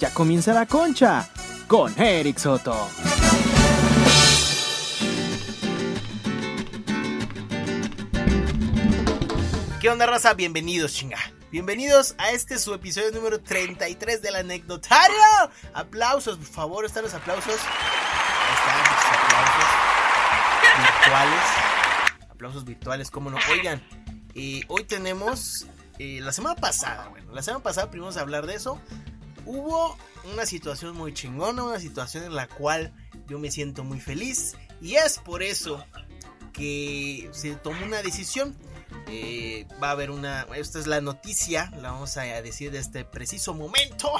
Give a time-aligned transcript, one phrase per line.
[0.00, 1.28] Ya comienza la concha
[1.68, 2.88] con Eric Soto.
[9.80, 10.34] ¿Qué onda, raza?
[10.34, 11.18] Bienvenidos, chinga.
[11.52, 15.16] Bienvenidos a este su episodio número 33 del anecdotario.
[15.74, 17.54] Aplausos, por favor, están los aplausos.
[17.54, 19.64] Están los aplausos
[20.78, 21.40] virtuales.
[22.30, 23.38] Aplausos virtuales, cómo no.
[23.52, 23.80] Oigan,
[24.34, 25.66] eh, hoy tenemos
[26.00, 28.80] eh, la semana pasada, bueno, la semana pasada primero a hablar de eso.
[29.46, 29.96] Hubo
[30.32, 32.92] una situación muy chingona, una situación en la cual
[33.28, 35.84] yo me siento muy feliz y es por eso
[36.52, 38.56] que se tomó una decisión.
[39.08, 43.04] Eh, va a haber una, esta es la noticia, la vamos a decir de este
[43.04, 44.12] preciso momento.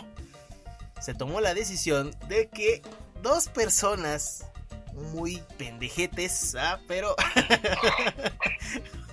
[1.00, 2.82] Se tomó la decisión de que
[3.22, 4.44] dos personas
[5.12, 6.80] muy pendejetes, ¿ah?
[6.86, 7.14] pero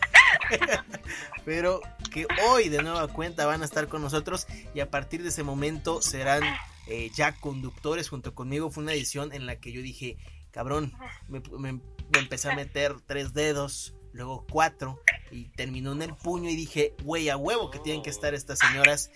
[1.46, 5.30] pero que hoy de nueva cuenta van a estar con nosotros y a partir de
[5.30, 6.44] ese momento serán
[6.88, 8.70] eh, ya conductores junto conmigo.
[8.72, 10.18] Fue una edición en la que yo dije,
[10.52, 10.94] cabrón,
[11.28, 15.00] me, me- me empecé a meter tres dedos, luego cuatro
[15.32, 18.60] y terminó en el puño y dije, güey, a huevo que tienen que estar estas
[18.60, 19.12] señoras.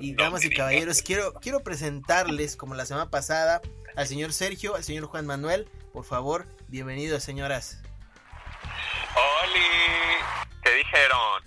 [0.00, 3.60] Y damas y caballeros, quiero, quiero presentarles, como la semana pasada,
[3.96, 5.68] al señor Sergio, al señor Juan Manuel.
[5.92, 7.80] Por favor, bienvenidos, señoras.
[9.14, 11.42] Oli, ¿qué dijeron?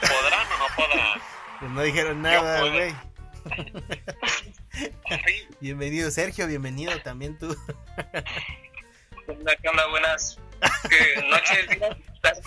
[0.00, 1.20] ¿Podrán o no podrán?
[1.58, 2.94] Pues no dijeron nada, güey.
[5.60, 7.56] Bienvenido, Sergio, bienvenido también tú.
[9.24, 9.86] ¿qué onda, qué onda?
[9.88, 10.38] Buenas
[10.88, 11.96] ¿qué noches, días.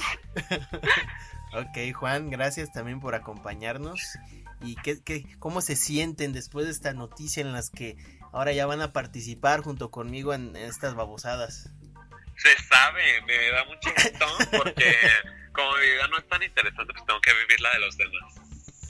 [1.51, 4.19] Ok, Juan, gracias también por acompañarnos.
[4.61, 7.97] ¿Y qué, qué, cómo se sienten después de esta noticia en las que
[8.31, 11.71] ahora ya van a participar junto conmigo en estas babosadas?
[12.37, 14.95] Se sabe, me da mucho gusto porque
[15.53, 18.35] como mi vida no es tan interesante, pues tengo que vivir la de los demás.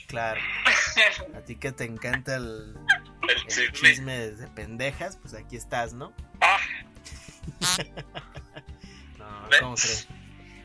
[0.08, 0.42] Claro.
[1.36, 2.76] A ti que te encanta el,
[3.24, 3.72] El el chisme.
[3.74, 6.14] chisme de pendejas, pues aquí estás, ¿no?
[6.42, 6.58] Ah,
[9.18, 9.60] No, ¿Ves?
[9.62, 10.08] ¿cómo crees?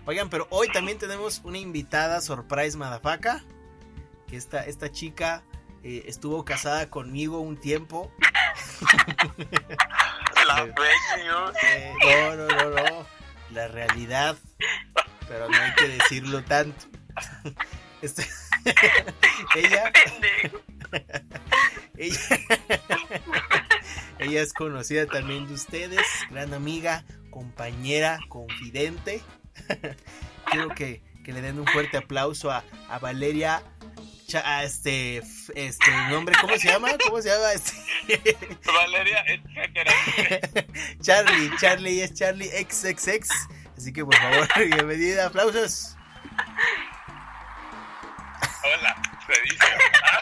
[0.06, 3.42] Oigan, pero hoy también tenemos una invitada surprise madafaca.
[4.28, 5.42] Que esta, esta chica
[5.82, 8.12] eh, estuvo casada conmigo un tiempo.
[10.46, 10.62] la.
[11.62, 13.06] Eh, no, no, no, no.
[13.50, 14.36] La realidad.
[15.28, 16.86] Pero no hay que decirlo tanto.
[18.02, 18.26] Este-
[19.56, 19.90] ella,
[21.96, 22.20] ella,
[24.18, 29.22] ella es conocida también de ustedes, gran amiga, compañera, confidente.
[30.50, 33.62] Quiero que, que le den un fuerte aplauso a, a Valeria.
[34.44, 35.22] A este,
[35.54, 36.88] este nombre, ¿cómo se llama?
[37.06, 37.52] ¿Cómo se llama?
[37.52, 38.36] Este,
[38.66, 39.92] Valeria, etcétera.
[41.00, 43.28] Charlie, Charlie es Charlie XXX.
[43.76, 45.96] Así que por favor, bienvenida, aplausos.
[48.64, 48.96] Hola,
[49.26, 49.66] se dice.
[50.04, 50.20] Ah,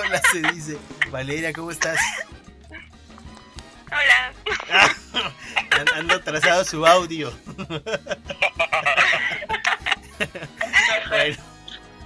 [0.00, 0.78] Hola, se dice.
[1.10, 1.98] Valeria, ¿cómo estás?
[3.88, 4.32] Hola.
[5.70, 7.32] An- Ando atrasado su audio.
[11.08, 11.36] Bueno,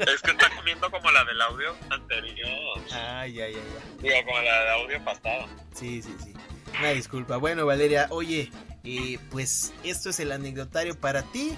[0.00, 2.80] Es que está comiendo como la del audio anterior.
[2.92, 3.96] ay, ay, ay, ay.
[4.00, 5.46] Digo, como la del audio pasado.
[5.74, 6.32] Sí, sí, sí.
[6.78, 7.36] Una disculpa.
[7.36, 8.50] Bueno, Valeria, oye,
[8.86, 11.54] eh, pues esto es el anecdotario para ti.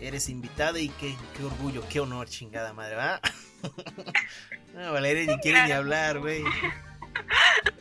[0.00, 3.20] Eres invitada y qué, qué orgullo, qué honor, chingada madre, ¿va?
[4.74, 6.44] No, Valeria ni quiere ni hablar, güey.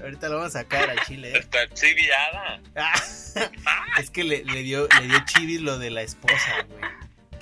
[0.01, 1.37] Ahorita lo vamos a sacar a Chile, ¿eh?
[1.37, 2.59] Está chiviada.
[3.99, 6.81] Es que le, le dio, le dio chivis lo de la esposa, güey.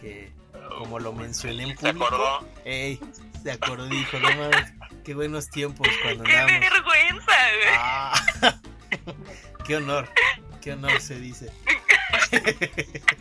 [0.02, 0.32] Que
[0.78, 2.06] como lo mencioné en Se público.
[2.08, 2.50] acordó.
[2.66, 3.00] Ey,
[3.44, 4.74] se acordó, dijo, no mames,
[5.06, 6.70] qué buenos tiempos cuando ¡Qué andábamos.
[6.70, 7.26] vergüenza!
[7.26, 7.76] güey!
[7.78, 8.26] Ah,
[9.66, 10.10] qué honor,
[10.66, 11.52] qué honor se dice.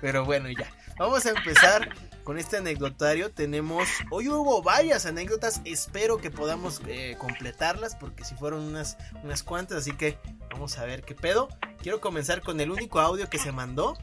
[0.00, 0.72] Pero bueno, ya.
[0.96, 1.92] Vamos a empezar
[2.22, 3.32] con este anecdotario.
[3.32, 5.60] Tenemos, hoy hubo varias anécdotas.
[5.64, 9.78] Espero que podamos eh, completarlas porque si fueron unas, unas cuantas.
[9.78, 10.18] Así que
[10.50, 11.48] vamos a ver qué pedo.
[11.82, 13.98] Quiero comenzar con el único audio que se mandó.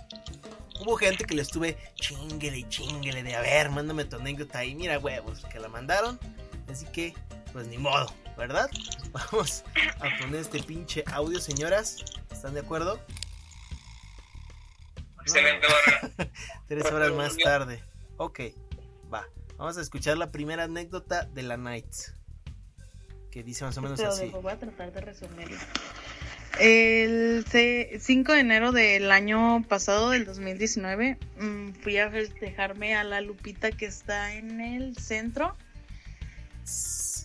[0.82, 4.76] Hubo gente que le estuve chinguele y chinguele de a ver, mándame tu anécdota y
[4.76, 6.20] mira huevos que la mandaron.
[6.70, 7.14] Así que,
[7.58, 8.70] pues ni modo, ¿verdad?
[9.12, 9.64] Vamos
[10.00, 12.06] a poner este pinche audio, señoras.
[12.32, 13.00] ¿Están de acuerdo?
[15.22, 16.30] Excelente, Vargas.
[16.68, 17.82] Tres horas más tarde.
[18.18, 18.42] Ok,
[19.12, 19.26] va.
[19.58, 21.92] Vamos a escuchar la primera anécdota de la night.
[23.32, 24.26] Que dice más o menos Pero así.
[24.26, 25.58] dejo, voy a tratar de resumirlo.
[26.60, 33.04] El ce- 5 de enero del año pasado, del 2019, mm, fui a festejarme a
[33.04, 35.58] la Lupita que está en el centro.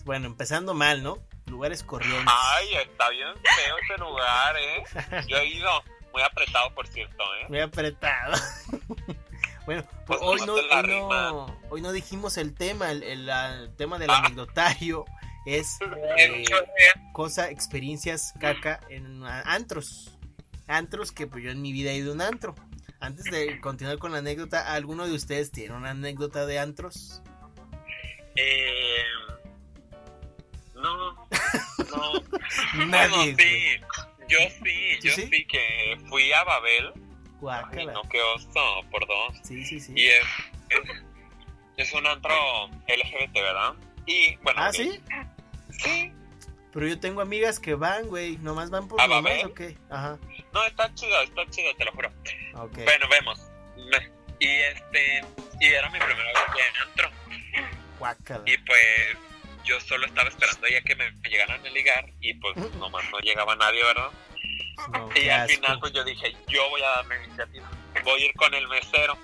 [0.03, 1.17] Bueno, empezando mal, ¿no?
[1.47, 2.25] Lugares corrientes.
[2.27, 4.83] Ay, está bien feo ese lugar, ¿eh?
[5.27, 5.69] Yo he ido.
[6.13, 7.45] Muy apretado, por cierto, ¿eh?
[7.49, 8.33] Muy apretado.
[9.65, 13.97] bueno, pues Pues hoy, no hoy, no, hoy no dijimos el tema, el, el- tema
[13.97, 14.19] del Ah.
[14.25, 15.05] anecdotario.
[15.45, 15.79] es
[16.17, 16.45] eh,
[17.13, 20.17] cosa, experiencias caca en antros.
[20.67, 22.53] Antros que pues yo en mi vida he ido a un antro.
[22.99, 27.21] Antes de continuar con la anécdota, ¿alguno de ustedes tiene una anécdota de antros?
[28.35, 29.03] eh,
[30.83, 31.13] no,
[31.91, 32.85] no.
[32.85, 33.09] Nadie.
[33.09, 33.79] Bueno, sí,
[34.27, 35.27] yo sí, ¿Tú yo sí?
[35.31, 35.45] sí?
[35.45, 36.91] que fui a Babel.
[36.95, 37.01] Ay,
[37.39, 37.93] Guácala.
[37.93, 39.33] no, qué oso, por dos.
[39.43, 39.93] Sí, sí, sí.
[39.95, 40.23] Y es,
[40.69, 41.03] es,
[41.77, 43.73] es un antro LGBT, ¿verdad?
[44.05, 45.01] Y bueno, ¿Ah, sí?
[45.71, 46.11] Sí,
[46.71, 48.37] Pero yo tengo amigas que van, güey.
[48.37, 49.45] ¿Nomás van por ¿A nomás Babel?
[49.47, 49.77] o qué?
[49.89, 50.17] Ajá.
[50.53, 52.09] no, está chido, está chido, te lo juro.
[52.55, 52.77] Ok.
[52.83, 53.39] Bueno, vemos.
[54.39, 55.23] Y este,
[55.59, 57.09] y era mi primera vez en antro.
[57.99, 58.43] Guácala.
[58.45, 59.17] Y pues
[59.63, 63.19] yo solo estaba esperando ya que me, me llegaran a ligar y pues nomás no
[63.19, 64.09] llegaba nadie, ¿verdad?
[64.91, 65.55] No, Y al asco.
[65.55, 67.69] final pues yo dije, yo voy a dar la iniciativa.
[68.03, 69.17] Voy a ir con el mesero.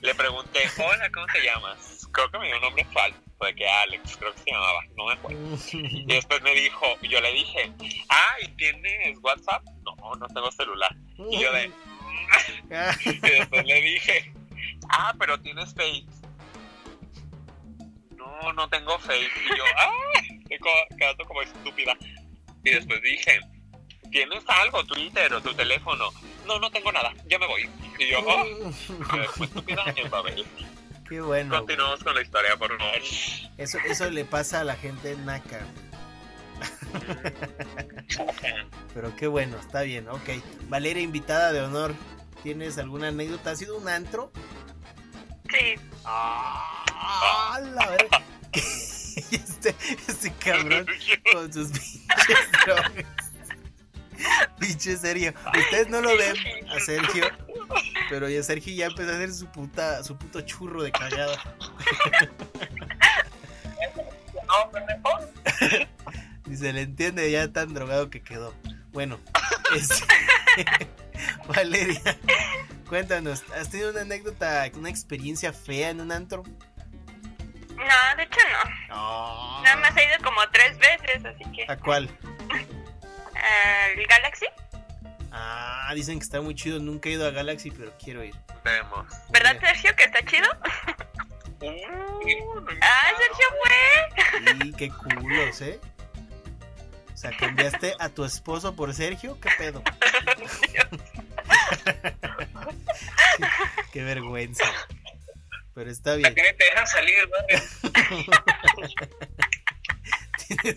[0.00, 2.08] Le pregunté, hola, ¿cómo te llamas?
[2.12, 5.06] Creo que me dio un nombre falso, de que Alex, creo que se llamaba, no
[5.06, 5.38] me acuerdo.
[5.72, 7.70] Y después me dijo, yo le dije,
[8.08, 9.62] ah, ¿y tienes WhatsApp?
[9.84, 10.94] No, no tengo celular.
[11.30, 11.70] Y yo de,
[13.04, 14.32] y después le dije,
[14.88, 16.06] ah, pero tienes Face.
[18.42, 19.20] No, no tengo Face.
[19.20, 19.92] Y yo, ah,
[20.42, 21.96] estoy co- quedando como estúpida.
[22.64, 23.40] Y después dije,
[24.10, 26.10] ¿tienes algo, Twitter o tu teléfono?
[26.46, 27.68] No, no tengo nada, ya me voy.
[27.98, 28.72] Y yo, oh,
[29.34, 30.44] fue estúpida en Babel.
[31.08, 31.48] Qué bueno.
[31.50, 31.58] güey.
[31.60, 33.00] Continuamos con la historia, por favor.
[33.58, 35.60] Eso, eso le pasa a la gente naca.
[38.94, 40.28] Pero qué bueno, está bien, ok.
[40.68, 41.94] Valeria, invitada de honor,
[42.42, 43.50] ¿tienes alguna anécdota?
[43.52, 44.32] ¿Ha sido un antro?
[45.52, 45.74] Sí,
[46.04, 47.60] ¡Ah!
[47.74, 48.22] la verga!
[48.52, 49.74] este,
[50.08, 50.86] este cabrón
[51.32, 53.04] con sus pinches drogas.
[54.58, 55.32] Pinche Sergio.
[55.58, 56.36] Ustedes no lo ven
[56.68, 57.24] a Sergio,
[58.10, 61.42] pero ya Sergio ya empezó a hacer su puta, su puto churro de cagada.
[66.50, 68.54] Y se le entiende ya tan drogado que quedó.
[68.92, 69.18] Bueno,
[69.74, 70.04] este,
[71.48, 72.18] Valeria,
[72.90, 76.42] cuéntanos, ¿has tenido una anécdota, una experiencia fea en un antro?
[76.42, 78.40] no, de hecho
[78.88, 79.62] no.
[79.62, 81.64] Nada más he ido como tres veces, así que.
[81.68, 82.10] ¿A cuál?
[83.96, 84.46] ¿El Galaxy?
[85.30, 86.80] Ah, dicen que está muy chido.
[86.80, 88.34] Nunca he ido a Galaxy, pero quiero ir.
[88.64, 89.06] Vemos.
[89.30, 90.48] ¿Verdad, Sergio, que está chido?
[91.62, 91.66] Uh,
[92.80, 94.66] ¡Ah, Sergio fue!
[94.66, 95.78] Y qué culos, ¿eh?
[97.12, 99.82] O sea, cambiaste a tu esposo por Sergio, ¿qué pedo?
[101.70, 102.10] Qué,
[103.92, 104.64] qué vergüenza.
[105.74, 106.34] Pero está bien.
[106.34, 107.16] ¿Por qué te dejan salir?
[110.46, 110.76] Tienes,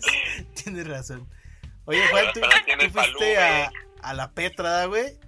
[0.62, 1.28] tienes razón.
[1.86, 3.70] Oye, Juan, ¿tú, tú fuiste a,
[4.02, 5.18] a la Petra, ¿da, güey?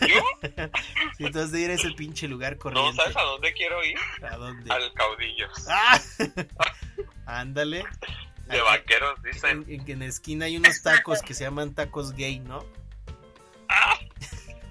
[0.00, 0.22] ¿Yo?
[1.16, 2.96] Sí, entonces de ir a ese pinche lugar No, corriente.
[2.96, 3.96] ¿sabes a dónde quiero ir?
[4.22, 4.72] ¿A dónde?
[4.72, 5.52] Al caudillos.
[5.68, 6.00] ¡Ah!
[7.26, 7.84] Ándale.
[8.46, 9.64] De vaqueros, dicen.
[9.68, 12.64] En, en- en la esquina hay unos tacos que se llaman tacos gay, ¿no?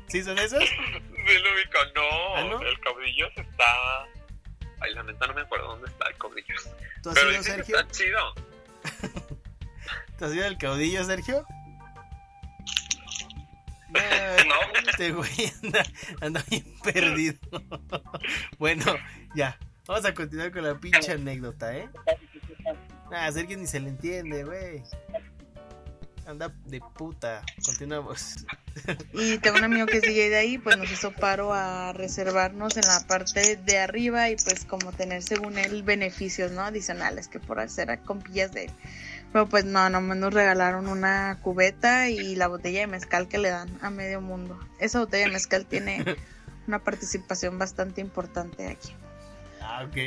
[0.07, 0.63] ¿Sí son esos?
[0.63, 1.80] ubico.
[1.95, 2.62] No, ¿Ah, no?
[2.62, 4.04] el caudillos está...
[4.80, 6.69] Ay, la neta no me acuerdo dónde está el caudillos.
[7.04, 7.80] ¿Tú has Pero ido, Sergio?
[7.80, 8.33] está chido.
[10.18, 11.45] ¿Tú has ido al caudillo, Sergio?
[13.89, 14.89] No, No.
[14.89, 15.30] este güey
[15.63, 15.83] anda,
[16.21, 17.36] anda bien perdido.
[18.60, 18.83] bueno,
[19.33, 19.57] ya.
[19.88, 21.89] Vamos a continuar con la pinche anécdota, ¿eh?
[23.12, 24.84] Ah, Sergio ni se le entiende, güey.
[26.25, 27.41] Anda de puta.
[27.65, 28.46] Continuamos.
[29.13, 32.88] Y tengo un amigo que sigue de ahí, pues nos hizo paro a reservarnos en
[32.88, 36.62] la parte de arriba y pues como tener según él beneficios, ¿no?
[36.62, 38.72] Adicionales que por hacer compillas de él.
[39.31, 43.50] Pero pues no, nomás nos regalaron una cubeta y la botella de mezcal que le
[43.50, 44.60] dan a medio mundo.
[44.79, 46.03] Esa botella de mezcal tiene
[46.67, 48.93] una participación bastante importante aquí.
[49.62, 49.98] Ah, ok.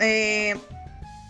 [0.00, 0.56] Eh,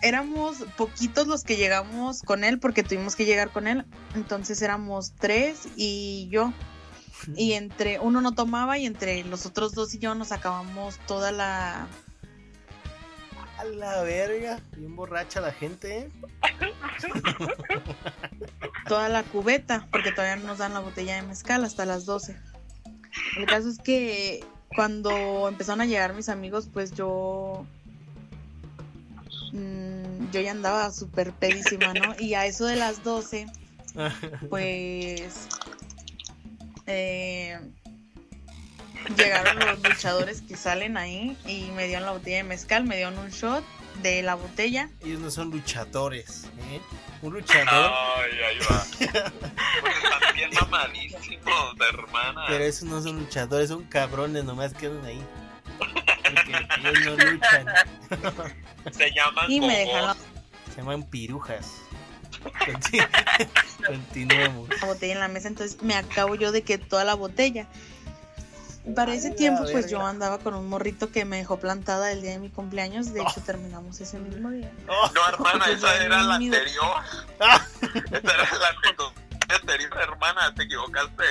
[0.01, 3.85] éramos poquitos los que llegamos con él porque tuvimos que llegar con él.
[4.15, 6.53] Entonces éramos tres y yo.
[7.35, 11.31] Y entre uno no tomaba y entre los otros dos y yo nos acabamos toda
[11.31, 11.87] la...
[13.57, 14.59] A la verga.
[14.75, 16.11] Bien borracha la gente, ¿eh?
[18.87, 22.35] toda la cubeta, porque todavía no nos dan la botella de mezcal hasta las 12.
[23.37, 24.43] El caso es que
[24.75, 27.65] cuando empezaron a llegar mis amigos, pues yo.
[29.53, 32.15] mm, yo ya andaba súper pedísima, ¿no?
[32.19, 33.45] Y a eso de las 12,
[34.49, 35.47] pues.
[36.87, 37.59] Eh,
[39.17, 43.17] llegaron los luchadores que salen ahí y me dieron la botella de mezcal, me dieron
[43.17, 43.63] un shot
[44.01, 44.89] de la botella.
[45.03, 46.81] Ellos no son luchadores, ¿eh?
[47.21, 47.91] Un luchador.
[47.93, 48.85] Ay, ahí va.
[49.81, 52.45] Pues están bien mamadísimos, hermana.
[52.47, 55.23] Pero esos no son luchadores, son cabrones, nomás quedan ahí.
[55.77, 57.65] Porque ellos no luchan.
[58.91, 60.17] Se llaman Y me dejaron.
[60.73, 61.81] Se llaman pirujas.
[63.85, 64.69] Continuemos.
[64.81, 67.67] La botella en la mesa, entonces me acabo yo de que toda la botella.
[68.95, 72.31] Para ese tiempo, pues yo andaba con un morrito que me dejó plantada el día
[72.31, 73.13] de mi cumpleaños.
[73.13, 73.41] De hecho, Oh.
[73.41, 74.71] terminamos ese mismo día.
[74.87, 76.95] No, hermana, esa yo era la anterior.
[77.39, 81.23] Ah, Esa era la anterior, hermana, te equivocaste.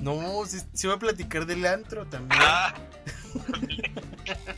[0.00, 2.40] no, si, si voy a platicar del antro también.
[2.42, 2.74] Ah,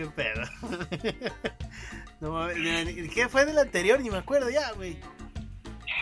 [0.00, 0.42] Qué pedo.
[2.20, 3.98] No, mames, ¿Qué fue del anterior?
[3.98, 4.98] Ni me acuerdo ya, güey.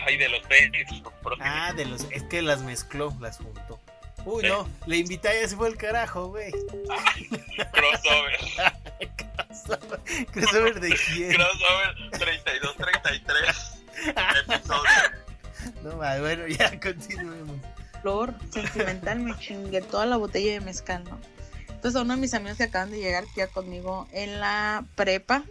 [0.05, 0.85] ay, de los tenis.
[1.39, 2.07] Ah, de los.
[2.11, 3.79] Es que las mezcló, las juntó.
[4.25, 6.51] Uy, no, la invitada ya se fue al carajo, güey.
[7.71, 8.37] Crossover.
[10.33, 11.31] Crossover de quién.
[11.31, 13.79] Crossover 32-33.
[14.45, 14.81] Episodio.
[15.83, 17.57] No, mames, bueno, ya continuemos.
[18.01, 21.19] Flor sentimental, me chingué toda la botella de mezcal, ¿no?
[21.79, 25.45] Entonces, a uno de mis amigos que acaban de llegar, iba conmigo en la prepa,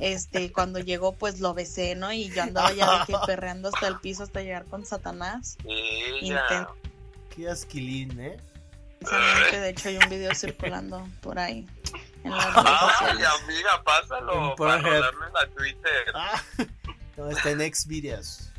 [0.00, 2.12] este, cuando llegó, pues lo besé, ¿no?
[2.12, 5.56] Y yo andaba ya de que perreando hasta el piso hasta llegar con Satanás.
[5.64, 6.42] Ella.
[6.42, 6.76] Intento.
[7.36, 8.36] Qué asquilín, ¿eh?
[8.98, 11.68] Precisamente, de hecho, hay un video circulando por ahí
[12.24, 13.26] en las redes Ay, sociales.
[13.44, 16.04] amiga, pásalo En para rolarlo en la Twitter.
[16.14, 16.42] Ah,
[17.16, 18.50] no, está en Xvideos.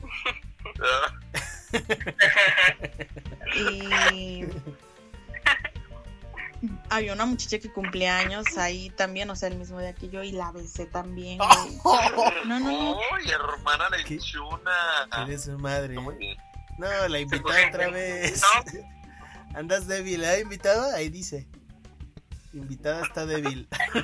[4.14, 4.46] Y
[6.96, 10.24] había una muchacha que cumplía años ahí también, o sea, el mismo día que yo,
[10.24, 11.50] y la besé también, güey.
[12.46, 12.92] No, no, no.
[12.92, 15.08] Uy, hermana hinchuna.
[15.24, 15.96] Eres su madre.
[15.96, 18.42] No, la invitada otra vez.
[19.56, 20.42] Andas débil, ¿eh?
[20.42, 21.48] Invitada, ahí dice.
[22.54, 23.68] Invitada está débil.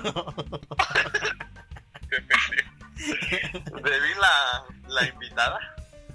[3.84, 5.60] Debí la, la invitada.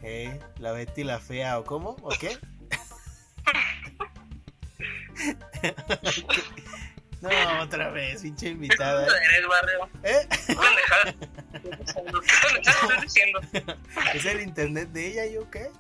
[0.03, 0.39] ¿Eh?
[0.59, 1.97] La Betty la fea, ¿o cómo?
[2.03, 2.39] ¿O qué?
[7.23, 7.31] No,
[7.63, 9.07] otra vez, pinche invitada.
[9.07, 9.11] ¿eh?
[9.33, 9.89] eres, barrio?
[10.03, 10.29] ¿Eh?
[14.15, 15.71] ¿Es el internet de ella, yo qué?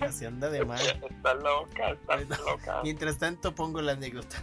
[0.00, 0.80] Así anda de mal.
[0.80, 2.36] Está loca, está Bueno.
[2.46, 2.80] loca.
[2.82, 4.36] Mientras tanto pongo la anécdota.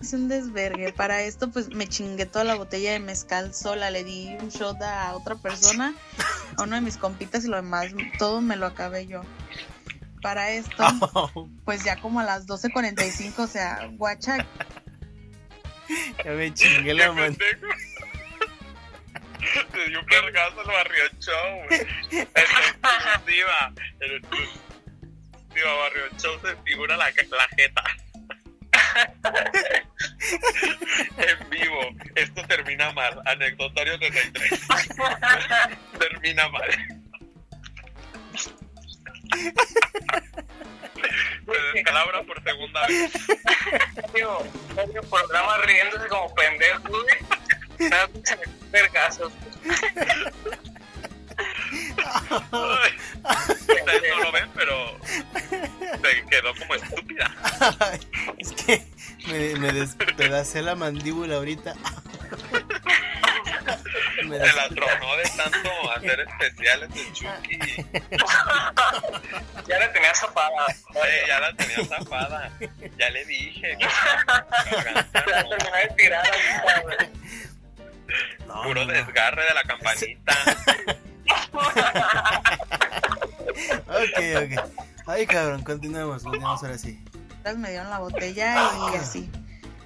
[0.00, 0.92] Hice un desvergue.
[0.92, 3.90] Para esto, pues me chingué toda la botella de mezcal sola.
[3.90, 5.94] Le di un shot a otra persona,
[6.58, 7.86] a uno de mis compitas, y lo demás,
[8.18, 9.22] todo me lo acabé yo.
[10.24, 14.38] Para esto, pues ya como a las 12.45, o sea, guacha,
[16.24, 17.36] Ya me chingué la Qué mano.
[19.70, 21.80] Te dio un vergazo al barrio show, güey.
[22.10, 23.74] En exclusiva.
[24.00, 27.84] En exclusiva barrio show se figura la, la jeta.
[31.18, 31.90] en vivo.
[32.14, 33.20] Esto termina mal.
[33.26, 34.58] Anecdotario 33.
[35.98, 36.93] termina mal.
[41.44, 43.12] Se descalabra por segunda vez.
[44.14, 47.90] Digo, medio programa riéndose como pendejo, güey.
[48.70, 49.32] Vergazos.
[53.48, 57.34] Ustedes no lo ven, pero se quedó como estúpida.
[57.80, 58.00] Ay,
[58.38, 58.86] es que
[59.26, 61.74] me, me despedacé la mandíbula ahorita.
[64.38, 67.58] Me Se la tronó de tanto hacer especiales de Chucky.
[69.66, 70.66] Ya la tenía zapada.
[71.26, 72.50] Ya la tenía zafada.
[72.98, 73.76] Ya le dije.
[73.80, 73.88] Ya
[75.12, 76.96] terminé de tirar ahorita, güey.
[78.46, 78.92] No, Puro no.
[78.92, 80.34] desgarre de la campanita.
[83.88, 84.52] Ok, ok.
[85.06, 87.02] Ay, cabrón, continuemos, continuemos ahora sí.
[87.56, 88.56] me dieron la botella
[88.92, 89.30] y así.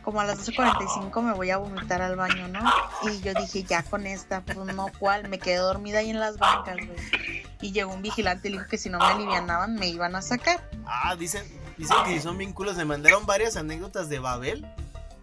[0.09, 2.61] Como a las 12.45 me voy a vomitar al baño, ¿no?
[3.03, 5.29] Y yo dije, ya con esta, pues no, ¿cuál?
[5.29, 7.45] Me quedé dormida ahí en las bancas, güey.
[7.61, 10.23] Y llegó un vigilante y le dijo que si no me alivianaban me iban a
[10.23, 10.67] sacar.
[10.87, 11.45] Ah, dicen,
[11.77, 12.75] dicen que son bien culos.
[12.77, 14.67] Me mandaron varias anécdotas de Babel.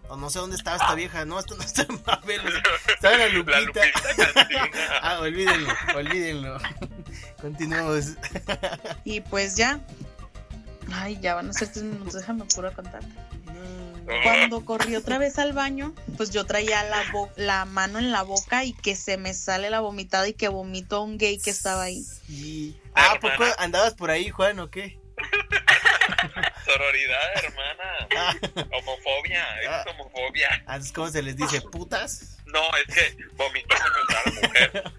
[0.08, 1.24] O no sé dónde estaba esta vieja.
[1.24, 2.42] No, esto no está en Babel.
[2.86, 3.58] Estaba en la Lupita.
[3.58, 3.80] La Lupita.
[5.02, 6.58] Ah, olvídenlo, olvídenlo.
[7.40, 8.12] Continuemos.
[9.02, 9.80] Y pues ya.
[10.92, 13.02] Ay, ya van a ser tres minutos, déjame puro contar.
[14.22, 16.84] Cuando corrí otra vez al baño, pues yo traía
[17.36, 20.96] la, mano en la boca y que se me sale la vomitada y que vomito
[20.96, 22.04] a un gay que estaba ahí.
[22.28, 22.76] Y...
[22.94, 24.98] Ah, ¿a poco andabas por ahí, Juan, o qué?
[26.64, 27.82] Sororidad, hermana.
[28.16, 28.34] Ah,
[28.78, 29.44] Homofobia.
[29.68, 29.82] Ah.
[29.86, 30.62] Es homofobia.
[30.66, 31.60] antes, ¿cómo se les dice?
[31.60, 32.38] ¿Putas?
[32.46, 34.92] No, es que vomitó a la mujer.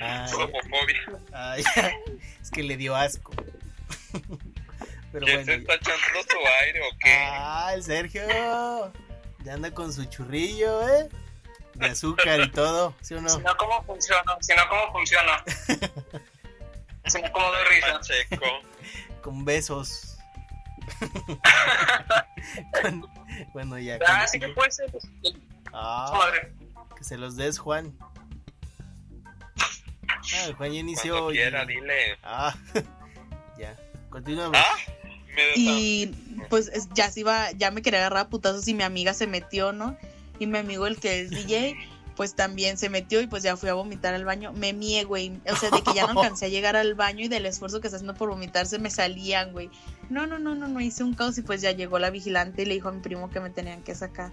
[0.00, 1.02] Ay, homofobia.
[1.32, 1.64] ay,
[2.40, 3.32] es que le dio asco.
[5.12, 5.72] Pero ¿Quién se bueno.
[5.72, 7.14] está echando su aire o qué?
[7.30, 8.22] Ah, el Sergio.
[9.44, 11.08] Ya anda con su churrillo, ¿eh?
[11.74, 13.28] De azúcar y todo, ¿sí o no?
[13.28, 14.36] Si no, ¿cómo funciona?
[14.40, 15.44] Si no, ¿cómo funciona?
[17.06, 17.92] Si no, ¿cómo doy risa?
[17.94, 18.46] Pacheco.
[19.22, 20.16] Con besos.
[22.80, 23.06] Con-
[23.52, 23.98] Bueno, ya.
[24.06, 24.90] Ah, sí que puede ser.
[25.72, 26.52] Ah, Madre.
[26.96, 27.92] que se los des, Juan.
[30.08, 31.12] Ah, Juan ya inició.
[31.14, 32.18] Cuando y- quiera, dile.
[32.22, 32.54] Ah,
[33.58, 33.74] ya.
[34.10, 34.52] Continúa.
[34.54, 34.76] ¿Ah?
[35.56, 36.10] Y
[36.50, 39.26] pues es- ya se iba, ya me quería agarrar a putazos y mi amiga se
[39.26, 39.96] metió, ¿no?
[40.38, 41.76] Y mi amigo, el que es DJ,
[42.16, 44.52] pues también se metió y pues ya fui a vomitar al baño.
[44.52, 45.32] Me mié, güey.
[45.50, 47.86] O sea, de que ya no alcancé a llegar al baño y del esfuerzo que
[47.88, 49.70] está haciendo por vomitar se me salían, güey.
[50.10, 52.64] No, no, no, no, no, hice un caos y pues ya llegó la vigilante y
[52.66, 54.30] le dijo a mi primo que me tenían que sacar.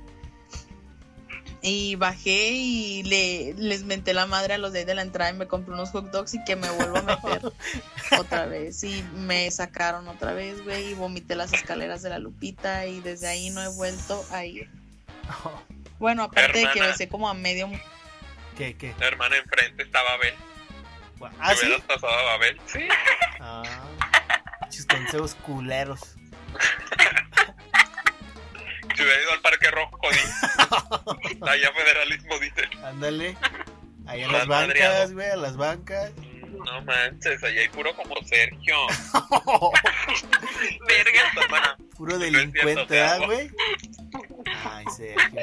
[1.61, 5.31] Y bajé y le, les menté la madre a los de ahí de la entrada
[5.31, 7.51] y me compré unos hot dogs y que me vuelvo a meter
[8.19, 8.83] otra vez.
[8.83, 13.27] Y me sacaron otra vez, güey, y vomité las escaleras de la Lupita y desde
[13.27, 14.69] ahí no he vuelto a ir.
[15.99, 17.69] Bueno, aparte de que besé como a medio...
[18.57, 18.95] ¿Qué, qué?
[19.01, 20.33] La hermana enfrente estaba Abel.
[21.39, 21.65] ¿Ah, ¿Te sí?
[21.65, 22.57] hubieras pasado a Abel?
[22.67, 22.87] Sí.
[23.41, 23.63] Ah,
[24.89, 26.15] consejos culeros.
[28.99, 29.97] Si hubiera ido al Parque Rojo.
[31.47, 32.67] Allá federalismo, dice.
[32.83, 33.37] Ándale.
[34.05, 36.11] Ahí a Más las bancas, güey, a las bancas.
[36.65, 38.75] No manches, allá hay puro como Sergio.
[40.85, 41.77] Verga.
[41.95, 43.49] Puro delincuente, te ¿ah, güey?
[44.65, 45.39] Ay, Sergio.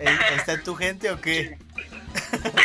[0.00, 1.58] ¿Eh, ¿Está tu gente o qué?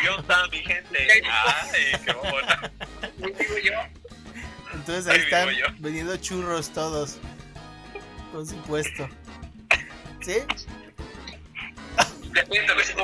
[0.01, 1.21] ¿Qué onda, mi gente?
[1.29, 2.71] Ay, qué buena.
[3.17, 3.73] Digo yo,
[4.73, 5.65] Entonces ahí Ahí están yo.
[5.79, 7.17] vendiendo churros todos.
[8.31, 9.09] Con su puesto.
[10.23, 10.37] ¿Sí?
[12.77, 13.03] besito.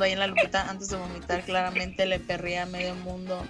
[0.00, 3.46] Ahí en la Lupita, antes de vomitar, claramente le perría a medio mundo.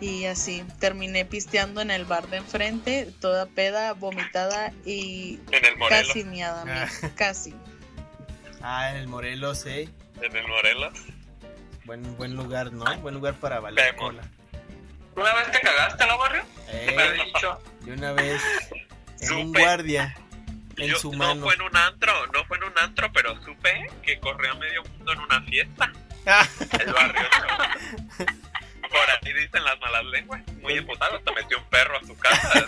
[0.00, 5.76] Y así, terminé pisteando en el bar de enfrente, toda peda, vomitada y En el
[5.78, 6.08] Morelos.
[6.08, 7.54] casi miada, amiga, casi.
[8.62, 9.88] Ah, en el Morelos, ¿eh?
[10.20, 10.98] En el Morelos.
[11.86, 12.84] Buen, buen lugar, ¿no?
[12.98, 14.00] Buen lugar para valer Vemos.
[14.10, 14.22] cola.
[15.16, 16.42] Una vez te cagaste, ¿no, barrio?
[16.68, 17.58] Eh, Me dicho.
[17.80, 18.42] de una vez
[19.20, 20.14] en un guardia
[20.78, 23.90] en Yo- su no fue en un antro, no fue en un antro, pero supe
[24.02, 25.92] que corría medio mundo en una fiesta.
[26.26, 26.46] Ah,
[26.80, 27.22] El barrio.
[28.18, 30.42] Por ahí dicen las malas lenguas.
[30.60, 32.64] Muy emputado, hasta metió un perro a su casa.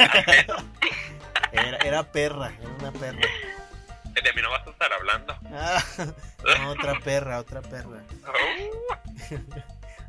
[1.53, 3.21] era, era perra, era una perra.
[4.23, 5.37] De mí no vas a estar hablando.
[5.53, 5.83] Ah,
[6.61, 8.03] no, otra perra, otra perra.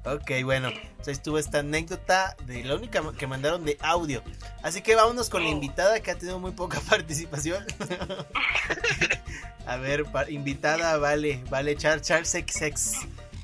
[0.05, 4.23] Oh, Ok, bueno, pues estuvo esta anécdota de la única que mandaron de audio.
[4.63, 7.65] Así que vámonos con la invitada que ha tenido muy poca participación.
[9.65, 12.93] A ver, invitada, vale, vale, Char, Char, sex, sex.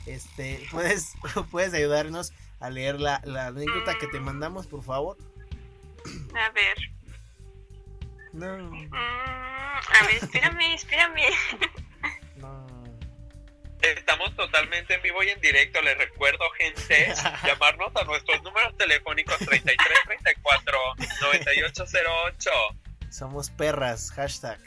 [0.08, 1.14] Este, ¿puedes,
[1.52, 5.18] puedes ayudarnos a leer la, la anécdota que te mandamos, por favor?
[6.36, 6.78] A ver.
[8.34, 11.22] No, Mm, a ver, espérame, espérame.
[13.94, 15.82] Estamos totalmente en vivo y en directo.
[15.82, 17.14] Les recuerdo, gente,
[17.46, 20.80] llamarnos a nuestros números telefónicos 3334
[21.22, 22.52] 9808.
[23.10, 24.60] Somos perras, hashtag.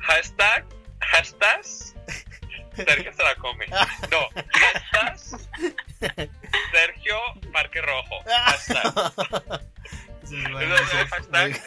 [0.00, 0.66] Hashtag,
[1.00, 1.64] hashtag,
[2.76, 3.66] Sergio se la come.
[3.66, 5.18] No, hashtag,
[6.72, 7.18] Sergio
[7.52, 8.22] Parque Rojo.
[8.26, 9.62] Hashtag.
[10.50, 11.62] Bueno, es hashtag.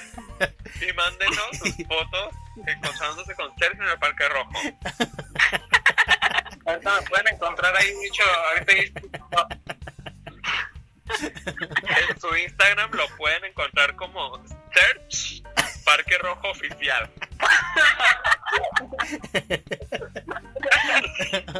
[0.82, 2.36] Y mándenos sus fotos
[2.68, 4.52] encontrándose con Sergio en el Parque Rojo.
[6.70, 8.74] Ahorita me pueden encontrar ahí, dicho, ahorita
[11.10, 14.38] En su Instagram lo pueden encontrar como
[14.72, 15.42] Search
[15.84, 17.10] Parque Rojo Oficial.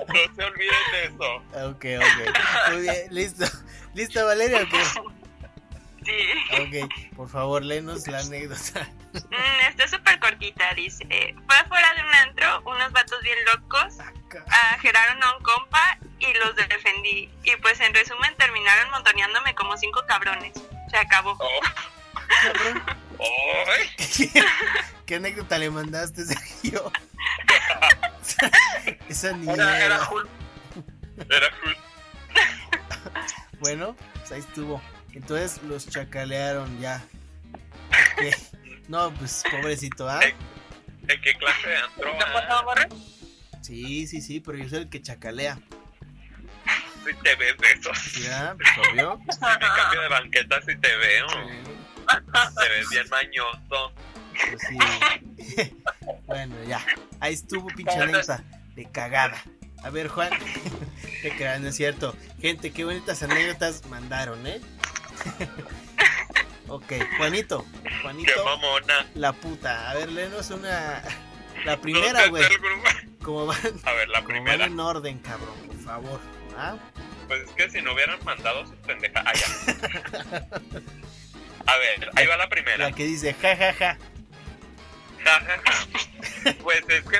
[0.08, 1.36] No se olviden de eso.
[1.70, 2.72] Ok, ok.
[2.72, 3.46] Muy bien, listo.
[3.96, 4.62] ¿Listo, Valeria?
[4.62, 4.84] o qué?
[6.06, 6.18] Sí.
[6.60, 8.88] Ok, por favor, léenos la anécdota.
[9.14, 11.06] Mm, está súper cortita, dice.
[11.48, 13.98] Fue afuera de un antro, unos vatos bien locos
[14.80, 17.30] ageraron a un compa y los defendí.
[17.44, 20.54] Y pues en resumen terminaron montoneándome como cinco cabrones.
[20.90, 21.38] Se acabó.
[21.40, 21.62] Oh.
[23.98, 24.32] ¿Qué,
[25.06, 26.92] qué anécdota le mandaste, Sergio?
[29.10, 30.10] Esa ni Era, era era.
[30.10, 30.30] Hulk.
[31.30, 31.78] era cool.
[33.60, 34.82] Bueno, pues ahí estuvo.
[35.14, 37.04] Entonces los chacalearon ya.
[38.88, 40.20] No, pues pobrecito, ¿ah?
[41.08, 42.12] ¿En qué clase de antro?
[43.70, 45.60] Sí, sí, sí, pero yo soy el que chacalea.
[47.06, 48.00] Si te ves de esos.
[48.00, 48.56] ¿Sí, ah?
[48.58, 49.20] Pues obvio.
[49.30, 51.28] Si me cambio de banqueta si te veo.
[51.28, 53.94] Te ves bien mañoso.
[54.34, 55.76] Pues sí.
[56.26, 56.84] bueno, ya.
[57.20, 59.40] Ahí estuvo pinche anécdota de cagada.
[59.84, 60.32] A ver, Juan.
[61.22, 62.16] Te crean, no es cierto.
[62.42, 64.62] Gente, qué bonitas anécdotas mandaron, ¿eh?
[66.68, 67.64] ok, Juanito.
[67.84, 69.06] Qué Juanito, mamona.
[69.14, 69.92] la puta.
[69.92, 71.04] A ver, léenos una.
[71.66, 72.44] La primera, güey.
[73.30, 74.66] Como van, A ver, la primera.
[74.66, 76.20] en orden, cabrón, por favor.
[76.58, 76.76] ¿Ah?
[77.28, 79.24] Pues es que si no hubieran mandado sus pendejas.
[79.24, 80.48] Ah, ya.
[81.68, 82.90] A ver, ahí va la primera.
[82.90, 83.98] La que dice, ja, ja, ja.
[85.24, 86.54] Ja, ja, ja.
[86.64, 87.20] Pues es que.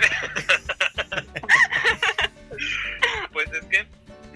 [3.32, 3.86] Pues es que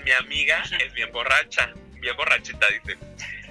[0.05, 2.99] mi amiga es bien borracha, bien borrachita, dice.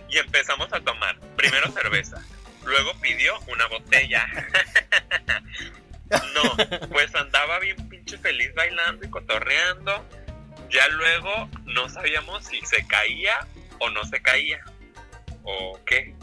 [0.08, 1.18] Y empezamos a tomar.
[1.34, 2.22] Primero cerveza,
[2.64, 4.28] luego pidió una botella.
[6.34, 10.04] No, pues andaba bien pinche feliz bailando y cotorreando.
[10.70, 13.46] Ya luego no sabíamos si se caía
[13.78, 14.60] o no se caía.
[15.44, 16.14] ¿O qué?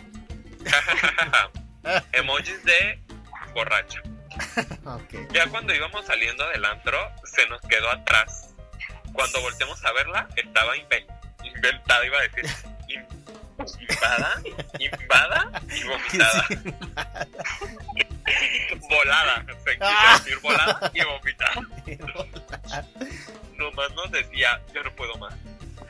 [2.13, 2.99] Emojis de
[3.53, 4.01] borracha.
[4.85, 5.31] Ok.
[5.33, 8.53] Ya cuando íbamos saliendo del antro, se nos quedó atrás.
[9.13, 11.05] Cuando volteamos a verla, estaba inve-
[11.43, 12.45] inventada, iba a decir.
[12.87, 13.07] in-
[13.81, 14.41] Invada,
[14.79, 16.47] invada y vomitada.
[18.89, 20.19] Volada, se quiso Ah.
[20.23, 21.53] decir volada y vomitada.
[23.57, 25.33] Nomás nos decía, yo no puedo más.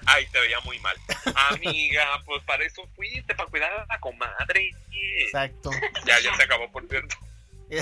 [0.05, 0.95] Ay, te veía muy mal.
[1.51, 4.71] Amiga, pues para eso fuiste, para cuidar a la comadre.
[4.91, 5.69] Exacto.
[6.05, 7.15] Ya, ya se acabó, por cierto.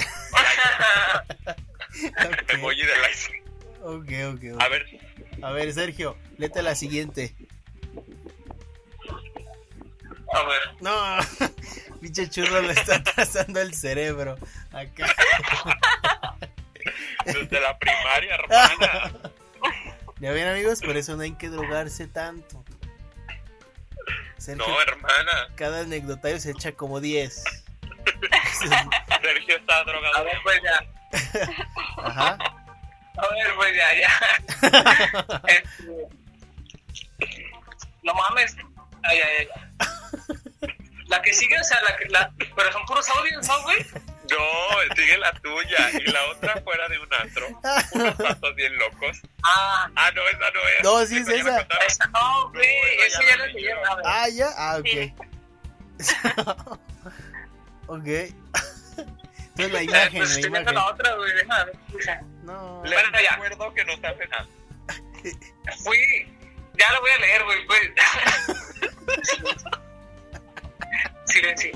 [1.98, 3.44] Ok, Emoji de like.
[3.82, 4.56] ok, ok.
[4.56, 4.62] ok.
[4.62, 4.86] A ver,
[5.42, 7.34] A ver, Sergio, léete la siguiente.
[10.34, 11.18] A ver, No,
[11.98, 14.38] pinche churro le está trazando el cerebro.
[14.72, 15.14] Acá.
[17.26, 19.12] desde la primaria, hermana.
[20.20, 22.64] Ya ven, amigos, por eso no hay que drogarse tanto.
[24.40, 25.48] Sergio, No, hermana.
[25.56, 27.36] cada anecdotario se echa como 10.
[29.22, 30.24] Sergio está a drogado.
[30.24, 32.02] ver, pues ya.
[32.04, 32.30] Ajá.
[33.16, 35.42] A ver, pues ya, ya.
[35.48, 36.08] Este,
[38.02, 38.56] no mames.
[39.04, 39.67] Ay, ay, ay.
[41.18, 42.06] La que sigue, o sea, la que.
[42.10, 43.86] La, pero son puros audios, ¿no, güey?
[44.30, 45.90] No, sigue la tuya.
[45.94, 47.48] Y la otra fuera de un antro.
[47.94, 49.18] Unos patos bien locos.
[49.44, 50.84] Ah, Ah, no, esa no es.
[50.84, 51.68] No, sí es esa.
[51.88, 52.68] esa no, güey.
[52.98, 53.60] No, esa Esa ya yo.
[53.60, 53.76] ya.
[54.06, 54.48] Ah, ya.
[54.58, 55.14] Ah, Sí.
[56.28, 56.80] ok.
[57.88, 58.08] ok.
[58.08, 60.76] Entonces la imagen, pues la estoy imagen.
[60.76, 61.34] la otra, güey.
[61.34, 62.20] Déjame ver.
[62.44, 62.82] No.
[62.86, 63.32] Les Bueno, ya.
[63.32, 64.48] recuerdo que no está penal.
[65.84, 66.34] Fui.
[66.78, 67.82] Ya lo voy a leer, güey, pues.
[71.28, 71.72] Silencio.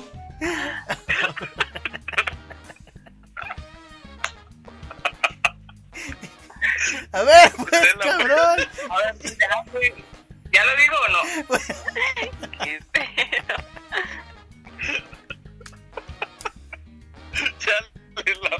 [7.12, 8.68] A ver, pues, cabrón.
[8.90, 9.64] A ver, ya.
[10.52, 11.22] ¿Ya lo digo o no?
[17.58, 17.76] Ya
[18.24, 18.56] le la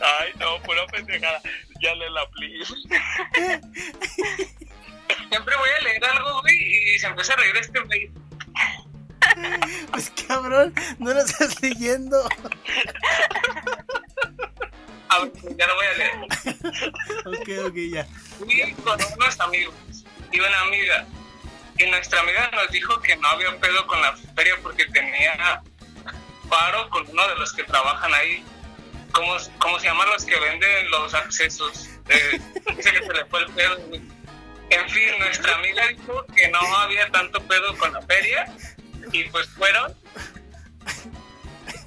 [0.00, 1.40] Ay, no, pura pendejada.
[1.80, 2.74] Ya le la please.
[5.30, 8.11] Siempre voy a leer algo, güey, y se empieza a reír este güey.
[9.92, 12.28] Pues cabrón, no lo estás leyendo.
[15.08, 16.12] A ver, ya lo voy a leer.
[17.26, 18.06] Ok, ok, ya.
[18.38, 19.74] Fui con unos amigos
[20.30, 21.06] y una amiga.
[21.78, 25.62] Y nuestra amiga nos dijo que no había pedo con la feria porque tenía
[26.48, 28.44] paro con uno de los que trabajan ahí.
[29.12, 31.88] ¿Cómo, cómo se llaman los que venden los accesos?
[32.08, 32.40] Eh,
[32.76, 33.76] dice que se le fue el pedo.
[34.70, 38.46] En fin, nuestra amiga dijo que no había tanto pedo con la feria
[39.10, 39.94] y pues fueron.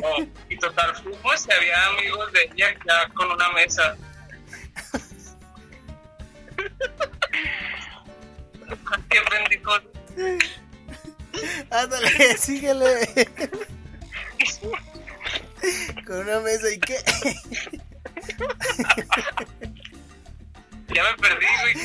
[0.01, 3.95] Oh, y total, fuimos y había amigos de ella ya con una mesa.
[9.09, 9.81] Qué pendejos.
[11.69, 13.27] Ándale, síguele.
[16.05, 16.97] Con una mesa y qué.
[20.93, 21.75] Ya me perdí, güey.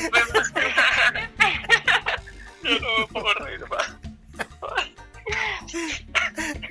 [2.79, 4.00] no me puedo reír más.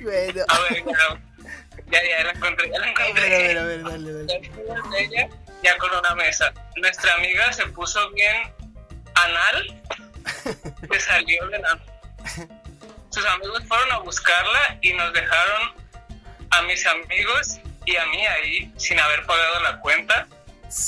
[0.01, 0.43] Bueno.
[0.47, 0.83] A ver,
[1.91, 3.29] ya, ya, ya la encontré, ya la A ver, a encontré.
[3.29, 4.27] ver, a ver, dale, dale.
[4.27, 6.53] Ya ella, con una mesa.
[6.77, 8.53] Nuestra amiga se puso bien
[9.15, 9.81] anal,
[10.91, 11.79] se salió de la...
[13.09, 15.73] Sus amigos fueron a buscarla y nos dejaron
[16.51, 20.27] a mis amigos y a mí ahí sin haber pagado la cuenta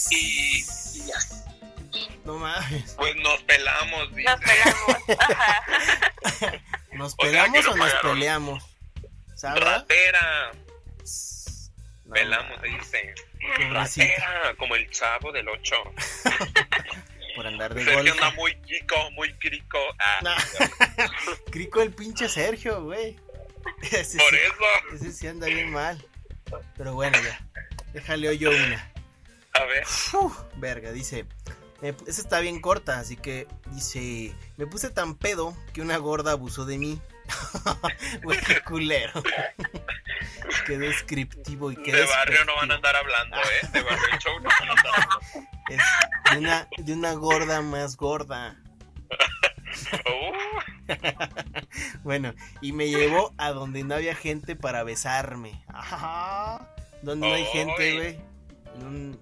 [0.09, 1.19] y, y ya.
[2.23, 2.93] No mames.
[2.97, 4.29] Pues nos pelamos, dice.
[4.29, 4.97] Nos pegamos.
[5.19, 5.63] Ajá.
[7.03, 8.13] ¿Nos O sea, no o nos pagaron.
[8.13, 8.63] peleamos?
[9.35, 9.61] ¿Sabes?
[9.61, 10.51] Ratera.
[12.05, 13.13] No, Pelamos, mames, dice.
[13.71, 15.75] Ratera, como el chavo del 8.
[17.35, 19.77] por andar de Sergio anda muy chico, muy crico.
[19.99, 20.31] Ah, No.
[21.51, 23.17] Crico el pinche Sergio, güey.
[23.81, 24.95] Ese por sí- eso.
[24.95, 26.01] Ese sí anda bien mal.
[26.77, 27.39] Pero bueno, ya.
[27.91, 28.91] Déjale yo una.
[29.55, 29.83] A ver.
[30.13, 31.25] Uf, verga, dice.
[31.83, 34.33] Eh, esa está bien corta, así que dice.
[34.57, 37.01] Me puse tan pedo que una gorda abusó de mí.
[38.23, 39.21] Güey, qué culero.
[40.65, 43.67] qué descriptivo y qué De barrio no van a andar hablando, ¿eh?
[43.71, 45.19] De barrio show no van a andar hablando.
[45.69, 45.81] Es
[46.31, 48.57] de una, de una gorda más gorda.
[50.05, 50.33] Uh,
[52.03, 55.63] Bueno, y me llevó a donde no había gente para besarme.
[55.67, 56.69] Ajá.
[57.01, 58.21] Donde no hay gente, güey.
[58.75, 59.19] En un,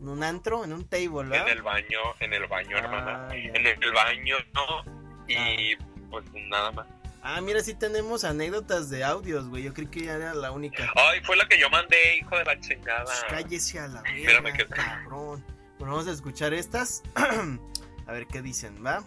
[0.00, 0.64] ¿En un antro?
[0.64, 1.48] ¿En un table, ¿verdad?
[1.48, 3.28] En el baño, en el baño, Ah, hermana.
[3.30, 3.36] ya.
[3.36, 4.82] En el baño, no.
[5.28, 5.76] Y
[6.10, 6.86] pues nada más.
[7.22, 9.62] Ah, mira, sí tenemos anécdotas de audios, güey.
[9.64, 10.90] Yo creí que ya era la única.
[10.96, 13.04] Ay, fue la que yo mandé, hijo de la chingada.
[13.04, 15.44] Pues cállese a la Espérame verga, que- cabrón.
[15.78, 17.02] Bueno, vamos a escuchar estas.
[18.06, 19.04] a ver qué dicen, ¿va?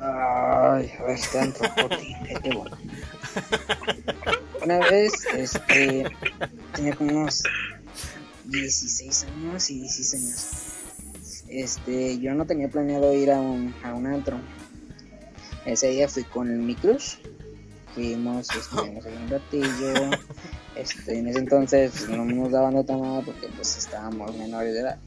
[0.00, 2.76] Ay, a ver, está antropote, qué bueno.
[4.62, 6.04] Una vez, este,
[6.74, 7.42] tenía como unos
[8.44, 10.74] 16 años y 16 años.
[11.48, 14.38] Este, yo no tenía planeado ir a un, a un antro.
[15.64, 17.16] Ese día fui con mi crush.
[17.94, 20.10] Fuimos, estuvimos ahí un ratillo.
[20.76, 24.80] Este, en ese entonces pues, no nos daban de tomar porque pues estábamos menores de
[24.80, 24.98] edad.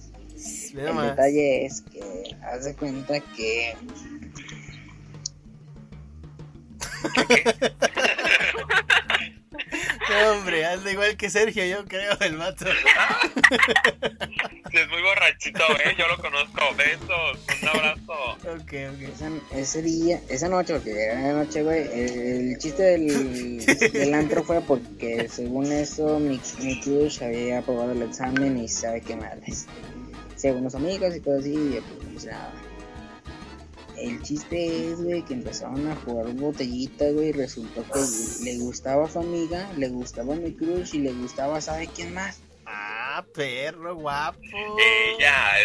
[0.74, 3.76] El detalle es que haz de cuenta que
[10.74, 12.66] anda igual que Sergio, yo creo, el vato.
[12.66, 12.78] Sí,
[14.78, 15.96] es muy borrachito, ¿eh?
[15.98, 16.62] Yo lo conozco.
[16.76, 18.32] Besos, un abrazo.
[18.44, 19.02] Ok, ok.
[19.14, 24.14] esa- ese día, esa noche, porque era la noche, güey, el, el chiste del, del
[24.14, 29.16] antro fue porque según eso mi, mi crush había aprobado el examen y sabe qué
[29.16, 29.66] madres.
[30.36, 31.82] Según los amigos y todo así, y
[32.14, 32.54] pues nada.
[33.98, 38.00] El chiste es, güey, que empezaron a jugar botellitas, güey, y resultó que
[38.44, 42.14] le gustaba a su amiga, le gustaba a mi crush y le gustaba, ¿sabe quién
[42.14, 42.40] más?
[42.66, 44.40] Ah, perro, guapo.
[44.44, 45.58] Ella,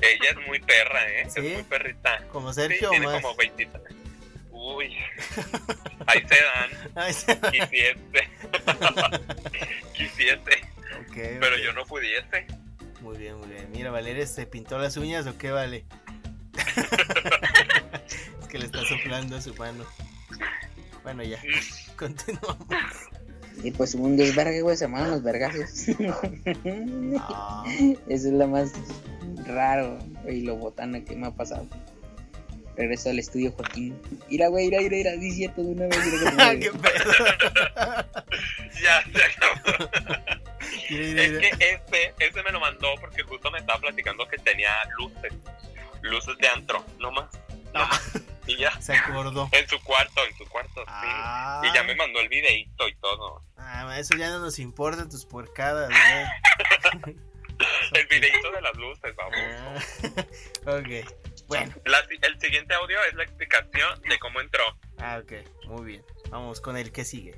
[0.00, 1.26] ella es muy perra, ¿eh?
[1.30, 1.46] ¿Sí?
[1.46, 2.22] Es muy perrita.
[2.30, 3.22] Como Sí, Sergio, tiene más.
[3.22, 3.68] como 20.
[4.52, 4.94] Uy.
[6.06, 6.90] Ahí se dan.
[6.96, 7.26] Ay, sí.
[7.50, 8.28] Quisiese.
[9.94, 10.60] Quisiese.
[11.00, 12.46] Ok, Pero yo no pudiese.
[13.00, 13.70] Muy bien, muy bien.
[13.72, 15.86] Mira, Valeria, ¿se pintó las uñas o qué vale?
[18.42, 19.84] es que le está soplando a su mano.
[21.02, 21.38] Bueno, ya.
[21.96, 22.58] Continuamos.
[23.62, 25.86] Y pues un desvergue, güey, se armaron los vergazos.
[27.18, 27.64] Ah,
[28.08, 28.72] Eso es lo más
[29.46, 29.98] raro
[30.28, 31.66] y lo botana que me ha pasado.
[32.76, 34.00] Regreso al estudio Joaquín.
[34.30, 35.98] Ira, güey, ira, ira, ira, di cierto de una vez.
[36.06, 37.12] ira, qué pedo.
[38.82, 39.90] Ya, se acabó.
[40.90, 41.40] Mira, mira, Es mira.
[41.58, 45.32] que este, este me lo mandó porque justo me estaba platicando que tenía luces.
[46.02, 47.26] Luces de antro, no más.
[47.74, 47.88] No.
[48.46, 48.80] Y ya.
[48.80, 49.48] Se acordó.
[49.52, 51.60] En su cuarto, en su cuarto, Ah.
[51.62, 51.68] sí.
[51.70, 53.42] Y ya me mandó el videito y todo.
[53.56, 57.16] Ah, eso ya no nos importa tus puercadas, güey.
[57.92, 59.36] El videito de las luces, vamos.
[60.66, 60.88] Ah, ok.
[61.48, 61.74] Bueno.
[61.84, 64.64] La- el siguiente audio es la explicación de cómo entró.
[64.98, 65.32] Ah, ok.
[65.66, 66.02] Muy bien.
[66.30, 67.34] Vamos con el que sigue.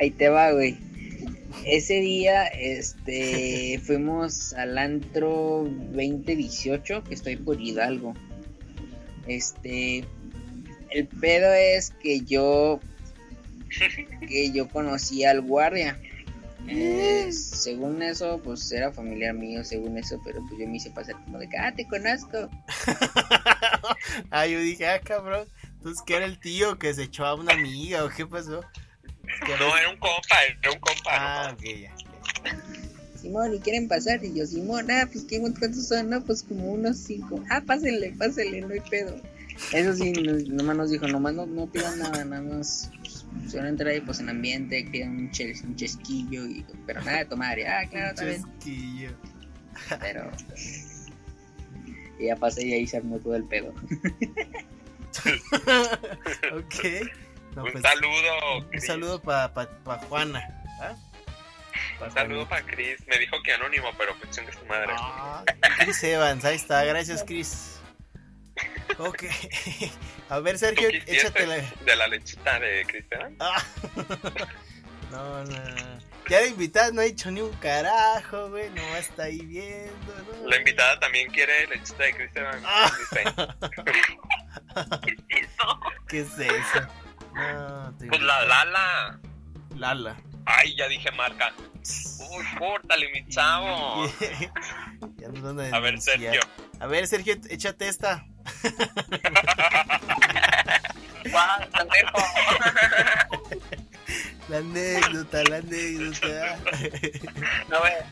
[0.00, 0.78] Ahí te va, güey.
[1.66, 8.14] Ese día, este, fuimos al antro 2018, que estoy por Hidalgo.
[9.28, 10.04] Este,
[10.90, 12.80] el pedo es que yo,
[14.26, 15.98] que yo conocí al guardia.
[16.70, 21.14] Eh, según eso, pues era familiar mío, según eso, pero pues yo me hice pasar
[21.24, 22.50] como de que, ah, te conozco.
[24.30, 25.48] ah, yo dije, ah, cabrón.
[25.62, 28.62] Entonces, ¿qué era el tío que se echó a una amiga o qué pasó?
[29.46, 31.10] ¿Qué No, era un compa, era un compa.
[31.10, 31.54] Ah, ¿no?
[31.54, 31.94] ok, ya.
[33.20, 34.24] Simón, ¿y quieren pasar?
[34.24, 36.10] Y yo, Simón, ah, pues ¿qué, ¿cuántos son?
[36.10, 37.42] No, pues como unos cinco.
[37.50, 39.16] Ah, pásenle, pásenle, no hay pedo.
[39.72, 40.12] Eso sí,
[40.48, 42.90] nomás nos dijo, nomás no, no pidan nada, nada más.
[43.00, 46.64] pues, Se van a entrar ahí pues en ambiente, pidan un, ches- un chesquillo, y,
[46.86, 47.58] pero nada de tomar.
[47.58, 48.42] Y, ah, claro, está bien.
[48.44, 49.10] Chasquillo.
[50.00, 50.30] Pero...
[52.20, 53.68] Y ya pasé y ahí se armó todo el pedo.
[56.52, 56.74] ok.
[57.56, 58.58] No, un pues, saludo.
[58.58, 58.86] Un Chris.
[58.86, 60.40] saludo para pa, pa Juana.
[60.80, 60.96] ¿ah?
[61.98, 62.48] Pa Un saludo Juanita.
[62.48, 63.06] para Chris.
[63.06, 64.92] Me dijo que anónimo, pero pues chingue su madre.
[64.96, 65.44] Ah,
[65.80, 66.84] Chris Evans, ahí está.
[66.84, 67.80] Gracias, Chris.
[68.98, 69.24] Ok.
[70.30, 71.54] A ver, ¿Tú Sergio, quisiste échatela.
[71.84, 73.36] de la lechita de Cristian?
[73.40, 73.62] Ah.
[75.10, 75.98] No, no, no.
[76.28, 78.68] Ya la invitada no ha hecho ni un carajo, güey.
[78.68, 80.48] No está ahí viendo, ¿no?
[80.50, 82.62] La invitada también quiere lechita de Cristian.
[82.66, 82.90] Ah.
[82.98, 83.22] Dice.
[85.40, 85.80] Eso.
[86.08, 86.88] ¿Qué es eso?
[87.32, 87.94] No.
[88.06, 89.20] Pues la Lala.
[89.76, 90.16] Lala.
[90.48, 91.52] Ay, ya dije marca.
[92.30, 94.10] Uy, córtale, mi chavo.
[95.18, 96.00] ya nos van a A ver.
[96.00, 96.40] Sergio.
[96.80, 98.24] A ver, Sergio, échate esta.
[104.48, 106.58] La anécdota, la anécdota.
[107.70, 108.06] A ver.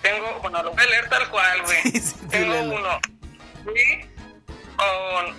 [0.00, 1.82] Tengo, bueno, lo voy a leer tal cual, güey.
[1.82, 2.98] Sí, sí, tú Tengo uno.
[3.64, 4.08] Fui
[4.76, 5.36] con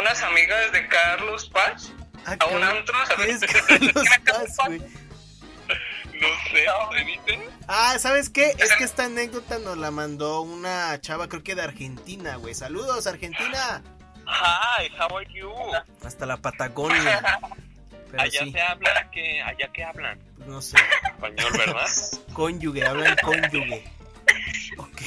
[0.00, 1.92] unas amigas de Carlos Paz
[2.26, 2.62] Ah, a un cabrón.
[2.64, 2.94] antro.
[3.16, 3.62] ¿Quién es ¿sabes?
[3.66, 4.78] Carlos ¿Quién es Paz, güey?
[4.78, 6.66] No sé,
[6.98, 7.48] ¿se dice?
[7.66, 8.54] Ah, ¿sabes qué?
[8.58, 12.54] Es que esta anécdota nos la mandó una chava, creo que de Argentina, güey.
[12.54, 13.82] Saludos, Argentina.
[14.26, 15.50] Hi, how are you?
[16.04, 17.22] Hasta la Patagonia.
[18.10, 20.76] Pero allá sí, se habla que, allá que hablan no sé.
[21.04, 21.86] español, ¿verdad?
[22.32, 23.84] Cónyuge, hablan cónyuge.
[24.78, 25.02] Ok.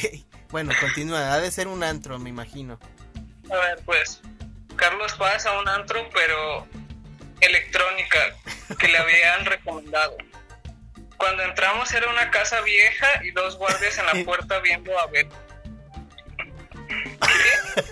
[0.49, 1.34] Bueno, continúa.
[1.34, 2.80] Ha de ser un antro, me imagino.
[3.49, 4.21] A ver, pues,
[4.75, 6.67] Carlos pasa a un antro, pero
[7.41, 8.36] electrónica,
[8.80, 10.17] que le habían recomendado.
[11.17, 15.28] Cuando entramos era una casa vieja y dos guardias en la puerta viendo a ver.
[16.88, 17.84] ¿Qué?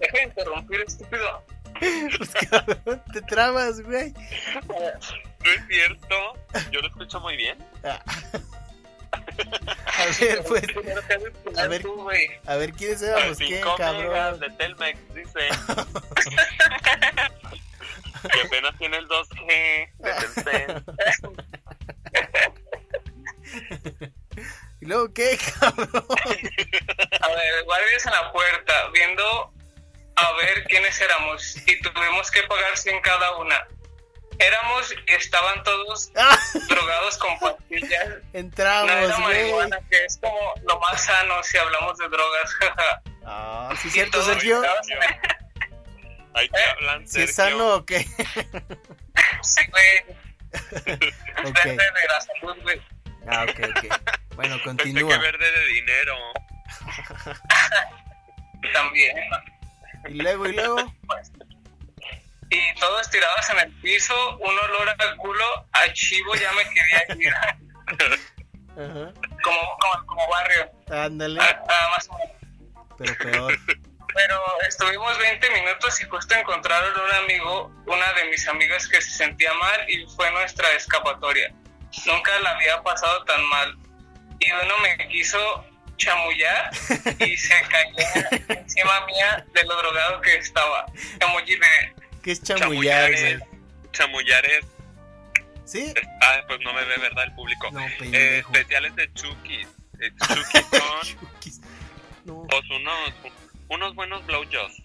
[0.00, 1.44] Deja de interrumpir, estúpido.
[1.80, 4.12] Pues, cabrón, te trabas, güey.
[4.68, 6.34] No es cierto,
[6.70, 7.58] yo lo escucho muy bien.
[7.84, 8.02] Ah.
[9.12, 10.64] A ver, pues,
[11.56, 11.84] a ver.
[12.46, 14.40] a ver quiénes éramos, qué, cabrón.
[14.40, 15.48] de Telmex, dice.
[18.32, 20.82] que apenas tiene el 2G de.
[24.80, 25.88] ¿Y luego qué, cabrón?
[27.20, 29.52] A ver, guardias en la puerta, viendo
[30.16, 33.66] a ver quiénes éramos y tuvimos que pagar 100 cada una.
[34.38, 38.08] Éramos y estaban todos Ah, drogados con pastillas.
[38.32, 39.20] No Entramos, era güey.
[39.20, 42.50] marihuana, que es como lo más sano si hablamos de drogas.
[43.30, 44.62] Ah, sí, cierto, Sergio.
[46.32, 47.58] Ahí te hablan, ¿Sí es Sergio.
[47.58, 47.98] sano o qué?
[49.42, 50.16] Sí, güey.
[51.52, 52.80] Verde de la salud, güey.
[53.28, 54.00] Ah, ok, ok.
[54.34, 55.12] Bueno, Pensé continúa.
[55.12, 56.14] que verde de dinero.
[58.72, 59.16] También.
[60.08, 60.76] Y luego, y luego.
[62.50, 67.26] Y todos tirados en el piso, un olor a culo, a chivo, ya me quería
[67.26, 67.34] ir.
[67.34, 69.12] Ajá.
[69.42, 70.70] como, como, como barrio.
[70.90, 72.32] Ándale, Ah, ah, más o menos.
[72.96, 73.58] pero peor.
[74.14, 79.10] Pero estuvimos 20 minutos y justo encontraron un amigo, una de mis amigas que se
[79.10, 81.52] sentía mal y fue nuestra escapatoria.
[82.06, 83.76] Nunca la había pasado tan mal.
[84.40, 85.64] Y uno me quiso
[85.98, 86.70] chamullar
[87.18, 90.86] y se cayó encima mía de lo drogado que estaba.
[91.18, 91.94] De...
[92.28, 93.38] ¿Qué es chamullar, güey?
[93.90, 94.66] Chamullar es.
[95.64, 95.94] ¿Sí?
[96.20, 97.24] Ah, pues no me ve, ¿verdad?
[97.24, 97.70] El público.
[97.70, 99.60] No, Eh, especiales de Chucky.
[99.98, 101.60] Eh, Chucky son Chukis.
[102.26, 102.46] No.
[102.50, 103.32] pues, unos,
[103.70, 104.82] unos buenos blowjobs.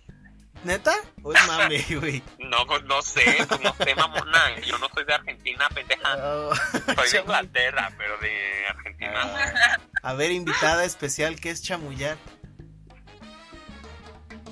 [0.63, 0.95] ¿Neta?
[1.21, 2.23] ¿O es mame, güey?
[2.39, 4.57] No, pues, no sé, pues, no sé, mamona.
[4.61, 6.01] Yo no soy de Argentina, pendeja.
[6.05, 6.49] Ah,
[6.95, 9.13] Soy de Inglaterra, pero de Argentina.
[9.21, 12.15] Ah, a ver, invitada especial, ¿qué es chamullar?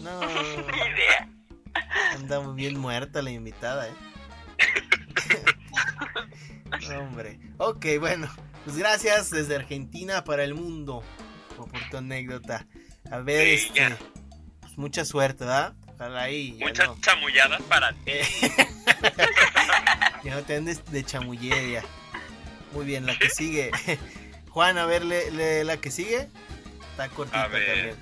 [0.01, 1.29] No, Ni idea.
[2.21, 3.93] Anda bien muerta la invitada, ¿eh?
[6.97, 7.39] Hombre.
[7.57, 8.29] Ok, bueno.
[8.63, 11.03] Pues gracias desde Argentina para el mundo
[11.57, 12.65] por tu anécdota.
[13.11, 13.95] A ver, Sí, este.
[14.61, 15.73] Pues mucha suerte, ¿verdad?
[15.95, 16.57] Ojalá ahí.
[16.59, 17.99] Muchas no- chamulladas para ti.
[18.07, 18.23] Eh,
[20.23, 21.83] ya no te andes de chamulleria.
[22.73, 23.71] Muy bien, la que sigue.
[24.49, 26.29] Juan, a ver, le, le- la que sigue.
[26.91, 27.65] Está cortita A ver.
[27.65, 27.95] también.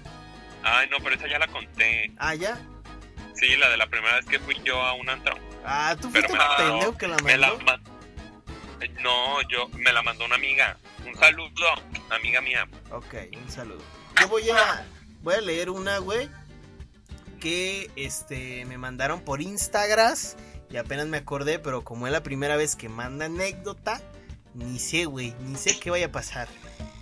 [0.64, 2.12] Ay, no, pero esa ya la conté.
[2.18, 2.60] Ah, ya.
[3.40, 5.36] Sí, la de la primera vez que fui yo a un antro.
[5.66, 7.64] Ah, tú Pero fuiste me la pendejo mandó- que la Me la mandó.
[7.66, 7.80] ma-
[9.02, 10.78] No, yo me la mandó una amiga.
[11.06, 11.66] Un saludo,
[12.10, 12.68] amiga mía.
[12.92, 13.82] Ok, un saludo.
[14.20, 14.86] Yo voy a,
[15.22, 16.30] voy a leer una, güey,
[17.40, 20.16] que este me mandaron por Instagram
[20.70, 24.02] y apenas me acordé, pero como es la primera vez que manda anécdota,
[24.54, 26.48] ni sé, güey, ni sé qué vaya a pasar.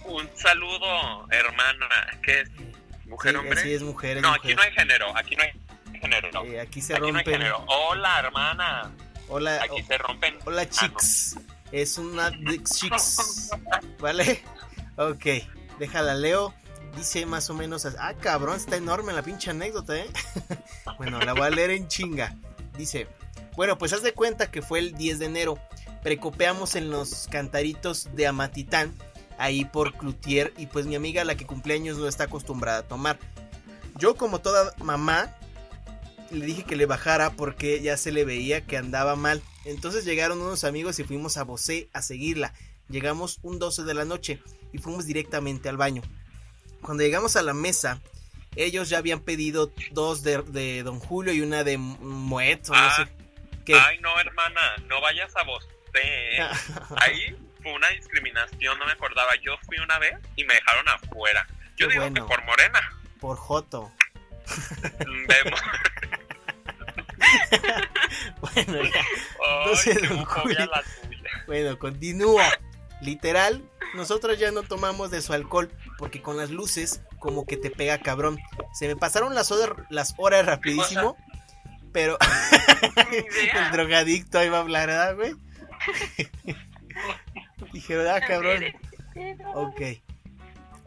[0.05, 1.87] Un saludo, hermana.
[2.23, 2.49] ¿Qué es?
[3.05, 3.61] ¿Mujer, Sí, hombre?
[3.61, 4.41] sí, es mujer, es no, mujer.
[4.43, 5.17] aquí no hay género.
[5.17, 5.51] Aquí no hay
[5.99, 6.43] género.
[6.45, 7.33] Eh, aquí se Aquí no hay rompen.
[7.33, 7.65] género.
[7.67, 8.91] Hola, hermana.
[9.29, 10.37] Hola, Aquí se rompen.
[10.45, 10.71] hola Ah, no.
[10.71, 11.35] chicks.
[11.71, 12.31] Es una
[12.63, 13.49] chicks.
[13.99, 14.41] ¿Vale?
[14.97, 15.25] Ok,
[15.79, 16.53] déjala leo.
[16.95, 17.85] Dice más o menos.
[17.99, 20.09] Ah, cabrón, está enorme la pinche anécdota, ¿eh?
[20.97, 22.35] bueno, la voy a leer en chinga.
[22.77, 23.07] Dice,
[23.55, 25.59] bueno, pues haz de cuenta que fue el 10 de enero.
[26.01, 28.95] Precopeamos en los cantaritos de Amatitán,
[29.37, 33.19] ahí por Cloutier, y pues mi amiga, la que cumpleaños, no está acostumbrada a tomar.
[33.97, 35.35] Yo, como toda mamá,
[36.31, 39.41] le dije que le bajara porque ya se le veía que andaba mal.
[39.65, 42.53] Entonces llegaron unos amigos y fuimos a Bosé a seguirla.
[42.89, 46.01] Llegamos un 12 de la noche y fuimos directamente al baño.
[46.81, 48.01] Cuando llegamos a la mesa,
[48.55, 52.79] ellos ya habían pedido dos de, de Don Julio y una de Moet o no
[52.79, 52.95] Ah.
[53.05, 53.11] sé
[53.65, 53.75] qué.
[53.75, 54.61] Ay, no, hermana.
[54.87, 55.67] No vayas a vos.
[55.95, 56.39] ¿eh?
[56.97, 59.31] Ahí fue una discriminación, no me acordaba.
[59.43, 61.45] Yo fui una vez y me dejaron afuera.
[61.75, 62.25] Yo Qué digo bueno.
[62.27, 62.79] que por morena.
[63.19, 63.91] Por Joto.
[65.27, 65.59] Vemos.
[68.41, 69.01] Bueno, ya.
[69.85, 71.29] Ay, don la tuya.
[71.45, 72.45] Bueno, continúa.
[73.01, 73.63] Literal,
[73.95, 77.99] nosotros ya no tomamos de su alcohol porque con las luces como que te pega
[77.99, 78.39] cabrón.
[78.73, 81.15] Se me pasaron las horas, las horas rapidísimo,
[81.91, 82.17] pero
[83.55, 85.35] el drogadicto ahí va a hablar, ¿verdad, güey?
[87.73, 88.63] Dije, ¿verdad, cabrón?
[89.53, 89.81] Ok.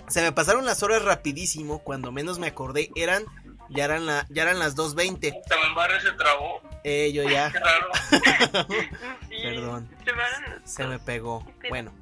[0.08, 3.24] Se me pasaron las horas rapidísimo, cuando menos me acordé, eran
[3.70, 5.42] ya eran, la, ya eran las 2.20.
[5.48, 6.60] También Barrio se trabó.
[6.84, 7.50] Eh, yo ya.
[7.50, 8.66] Qué raro.
[9.28, 9.88] Sí, Perdón.
[10.64, 11.46] se me pegó.
[11.68, 11.92] Bueno.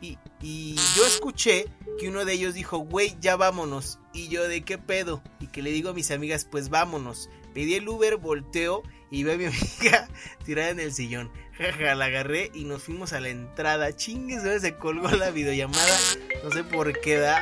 [0.00, 1.66] Y, y yo escuché
[1.98, 3.98] que uno de ellos dijo, güey, ya vámonos.
[4.12, 5.22] Y yo, ¿de qué pedo?
[5.40, 7.30] Y que le digo a mis amigas, pues vámonos.
[7.54, 10.08] Pedí el Uber, volteo y veo a mi amiga
[10.44, 11.30] tirada en el sillón.
[11.56, 13.94] Jaja, la agarré y nos fuimos a la entrada.
[13.94, 15.96] Chingues, se colgó la videollamada.
[16.42, 17.40] No sé por qué da.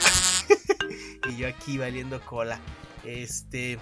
[1.30, 2.60] y yo aquí valiendo cola.
[3.04, 3.78] Este.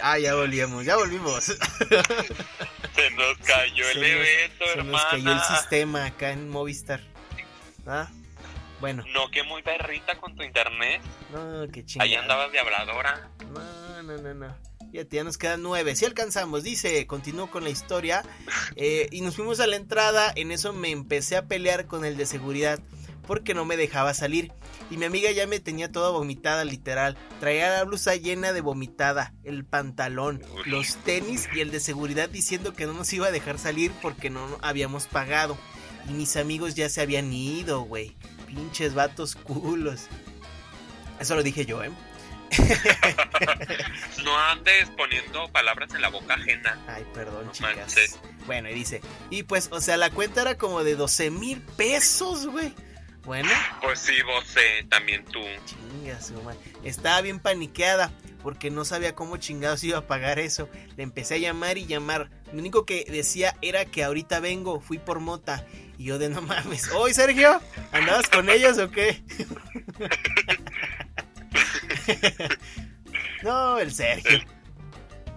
[0.00, 1.44] Ah, ya volvimos, ya volvimos.
[1.44, 7.00] Se nos cayó Se el nos- evento, Se nos cayó el sistema acá en Movistar.
[7.86, 8.08] Ah,
[8.80, 11.02] bueno, No, que muy perrita con tu internet.
[11.32, 12.20] no, qué Ahí chingada.
[12.22, 13.30] andabas de habladora.
[13.52, 14.56] No, no, no, no.
[14.92, 15.94] Fíjate, ya nos quedan nueve.
[15.94, 18.22] Si alcanzamos, dice, continuó con la historia.
[18.76, 20.32] eh, y nos fuimos a la entrada.
[20.34, 22.80] En eso me empecé a pelear con el de seguridad.
[23.30, 24.50] Porque no me dejaba salir.
[24.90, 27.16] Y mi amiga ya me tenía toda vomitada, literal.
[27.38, 32.74] Traía la blusa llena de vomitada, el pantalón, los tenis y el de seguridad diciendo
[32.74, 35.56] que no nos iba a dejar salir porque no habíamos pagado.
[36.08, 38.16] Y mis amigos ya se habían ido, güey.
[38.48, 40.08] Pinches vatos culos.
[41.20, 41.92] Eso lo dije yo, ¿eh?
[44.24, 46.76] No andes poniendo palabras en la boca ajena.
[46.88, 47.76] Ay, perdón, No chicas.
[47.76, 48.18] manches.
[48.46, 49.00] Bueno, y dice,
[49.30, 52.74] y pues, o sea, la cuenta era como de 12 mil pesos, güey.
[53.24, 53.50] Bueno,
[53.82, 55.40] Pues sí, vos eh, también tú.
[55.66, 56.58] chinga su madre.
[56.84, 58.10] Estaba bien paniqueada
[58.42, 60.68] porque no sabía cómo chingados iba a pagar eso.
[60.96, 62.30] Le empecé a llamar y llamar.
[62.52, 65.64] Lo único que decía era que ahorita vengo, fui por mota.
[65.98, 66.88] Y yo de no mames.
[66.94, 67.60] ¿Hoy, Sergio?
[67.92, 69.22] ¿Andabas con ellos o qué?
[73.42, 74.40] no, el Sergio.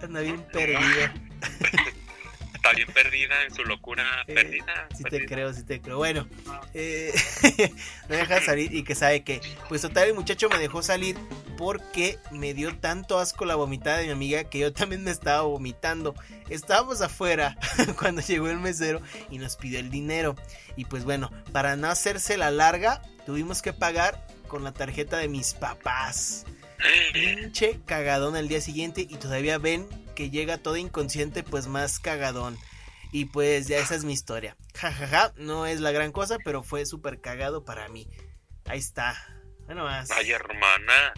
[0.02, 0.80] Anda bien perdido.
[2.54, 4.04] Está bien perdida en su locura.
[4.26, 4.88] Eh, perdida.
[4.96, 5.98] Sí te creo, sí te creo.
[5.98, 6.26] Bueno,
[6.74, 7.14] eh,
[8.08, 11.16] me deja salir y que sabe que, pues total el muchacho me dejó salir
[11.56, 15.42] porque me dio tanto asco la vomitada de mi amiga que yo también me estaba
[15.42, 16.14] vomitando.
[16.50, 17.56] Estábamos afuera
[17.98, 19.00] cuando llegó el mesero
[19.30, 20.34] y nos pidió el dinero.
[20.76, 25.28] Y pues bueno, para no hacerse la larga, tuvimos que pagar con la tarjeta de
[25.28, 26.44] mis papás.
[27.12, 32.58] Pinche cagadón al día siguiente y todavía ven que llega todo inconsciente, pues más cagadón.
[33.14, 34.56] Y pues ya esa es mi historia.
[34.74, 38.08] Ja, ja, ja, no es la gran cosa, pero fue súper cagado para mí.
[38.64, 39.14] Ahí está.
[39.66, 40.10] Bueno más.
[40.10, 41.14] Ay, hermana.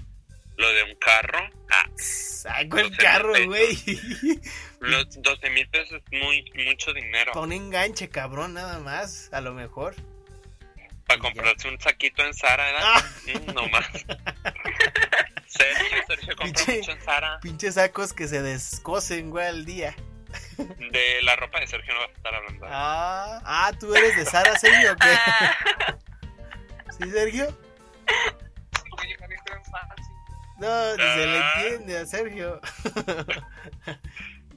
[0.59, 1.39] Lo de un carro.
[1.71, 3.79] Ah, Saco el carro, güey.
[4.81, 7.33] los 12 mil pesos es muy, mucho dinero.
[7.33, 9.31] Pon enganche, cabrón, nada más.
[9.33, 9.95] A lo mejor.
[11.07, 12.83] Para comprarse un saquito en Zara, ¿verdad?
[12.95, 13.05] Ah.
[13.27, 13.87] Mm, no más.
[15.47, 17.41] Sergio, Sergio compró Pinche- mucho en Zara.
[17.41, 19.95] Pinches sacos que se descosen, güey, al día.
[20.57, 22.67] De la ropa de Sergio no vas a estar hablando.
[22.71, 25.09] Ah, ah, tú eres de Sara, Sergio, ¿o qué?
[25.27, 25.97] Ah,
[26.99, 27.59] ¿Sí, Sergio?
[30.59, 31.53] No, ni se le Ah.
[31.61, 32.61] entiende a Sergio.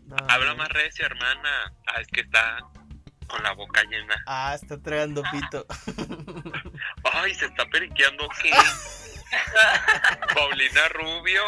[0.09, 0.55] No, Habla no.
[0.55, 1.71] más recio, hermana.
[1.85, 2.57] Ah, es que está
[3.27, 4.15] con la boca llena.
[4.25, 5.67] Ah, está tragando pito.
[7.13, 8.49] Ay, se está periqueando ¿qué?
[10.33, 11.43] Paulina Rubio.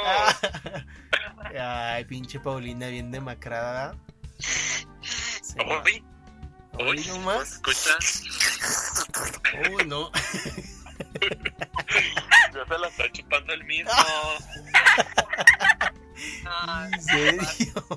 [1.59, 3.95] Ay, pinche Paulina, bien demacrada.
[5.85, 6.03] Uy,
[6.73, 7.53] Hoy uy, nomás.
[7.53, 7.97] escucha.
[9.71, 10.11] Uy, no.
[12.53, 13.89] Ya se la está chupando el mismo.
[16.91, 17.87] ¿En serio?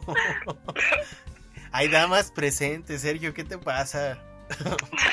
[1.72, 4.16] Hay damas presentes, Sergio, ¿qué te pasa?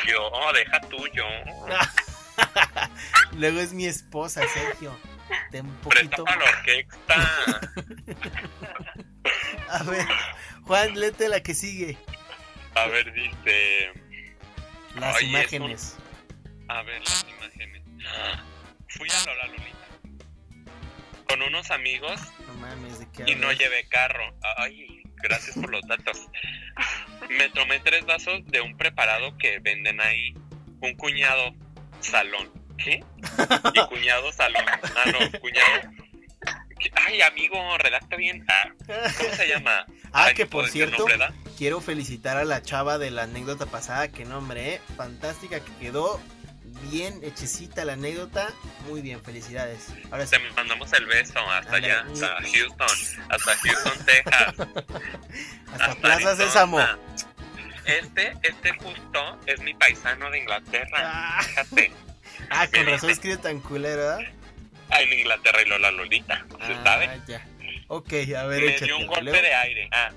[0.07, 1.23] Yo, deja tuyo.
[3.33, 4.95] Luego es mi esposa, Sergio.
[5.51, 6.23] Ten un Presta poquito.
[6.23, 7.29] para la orquesta.
[9.69, 10.07] A ver,
[10.63, 11.97] Juan, léete la que sigue.
[12.75, 13.91] A ver, dice.
[14.95, 15.97] Las Ay, imágenes.
[16.67, 17.83] A ver las imágenes.
[18.87, 19.81] Fui a Lola Lolita
[21.31, 24.35] con unos amigos No mames, ¿de qué y no llevé carro.
[24.57, 26.27] Ay, gracias por los datos.
[27.29, 30.33] Me tomé tres vasos de un preparado que venden ahí.
[30.81, 31.53] Un cuñado
[32.01, 32.51] salón.
[32.77, 33.03] ¿Qué?
[33.73, 34.65] Y cuñado salón.
[34.67, 35.81] Ah, no, cuñado.
[36.95, 38.43] Ay, amigo, redacta bien.
[38.49, 38.69] Ah,
[39.17, 39.85] ¿Cómo se llama?
[40.13, 41.05] Ah, Ay, que por cierto,
[41.57, 44.81] quiero felicitar a la chava de la anécdota pasada, que nombre, ¿eh?
[44.97, 46.19] fantástica, que quedó
[46.91, 48.49] bien hechecita la anécdota.
[48.89, 49.87] Muy bien, felicidades.
[50.11, 52.87] Ahora sí, Te mandamos el beso hasta allá, hasta Houston,
[53.29, 54.55] hasta Houston, Texas.
[55.71, 56.35] hasta hasta Plaza.
[56.35, 56.79] Sésamo.
[57.85, 60.97] Este, este justo es mi paisano de Inglaterra.
[61.39, 61.91] Ah, Fíjate.
[62.49, 64.19] ah, con razón dice- escribe tan culero, ¿verdad?
[64.89, 66.45] Ah, en Inglaterra y Lola Lolita.
[66.67, 67.21] ¿Se Ah, sabe?
[67.27, 67.45] ya.
[67.93, 68.85] Ok, a ver, Me échate.
[68.85, 69.41] dio un golpe luego.
[69.41, 69.89] de aire.
[69.91, 70.09] Ah.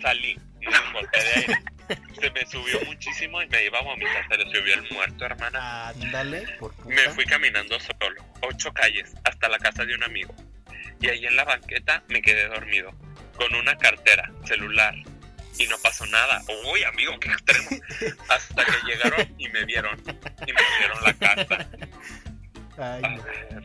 [0.00, 0.38] Salí.
[0.60, 1.54] Me dio un golpe de aire.
[2.20, 4.26] Se me subió muchísimo y me iba a vomitar.
[4.28, 5.88] Se le subió el muerto, hermana.
[5.88, 6.88] Ándale, por puta.
[6.94, 10.34] Me fui caminando solo, ocho calles, hasta la casa de un amigo.
[11.00, 12.92] y ahí en la banqueta me quedé dormido,
[13.36, 14.94] con una cartera, celular,
[15.58, 16.42] y no pasó nada.
[16.72, 17.68] Uy, amigo, qué extremo.
[18.30, 20.02] Hasta que llegaron y me vieron,
[20.46, 21.68] y me abrieron la casa.
[22.78, 23.62] Ay, A ver,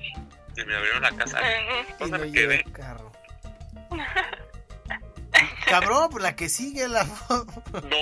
[0.61, 1.39] y me abrieron la casa.
[1.41, 2.55] Y ¿Dónde no me quedé?
[2.65, 3.11] el carro.
[5.67, 7.63] Cabrón, pues la que sigue la foto.
[7.87, 7.97] No,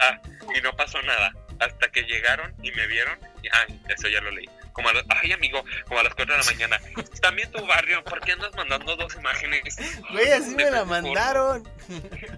[0.00, 0.20] ah,
[0.56, 1.32] y no pasó nada.
[1.60, 4.48] Hasta que llegaron y me vieron, y, ay, eso ya lo leí.
[4.72, 6.80] Como a las- ay, amigo, como a las 4 de la mañana.
[7.22, 9.62] También tu barrio, ¿por qué andas mandando dos imágenes?
[10.10, 11.62] Güey, así me la mandaron.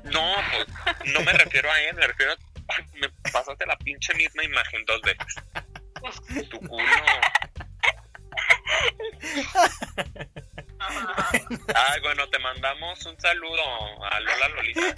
[0.04, 2.36] No, pues, no me refiero a él, me refiero a.
[2.94, 5.34] me pasaste la pinche misma imagen dos veces.
[6.50, 6.84] Tu culo.
[11.74, 14.94] Ay, bueno, te mandamos un saludo a Lola Lolita.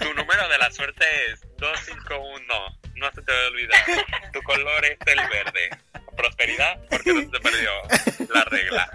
[0.00, 2.78] Tu número de la suerte es 251.
[2.96, 3.84] No se te va a olvidar.
[4.32, 5.70] Tu color es el verde.
[6.16, 7.70] Prosperidad, porque no se te perdió
[8.32, 8.90] la regla.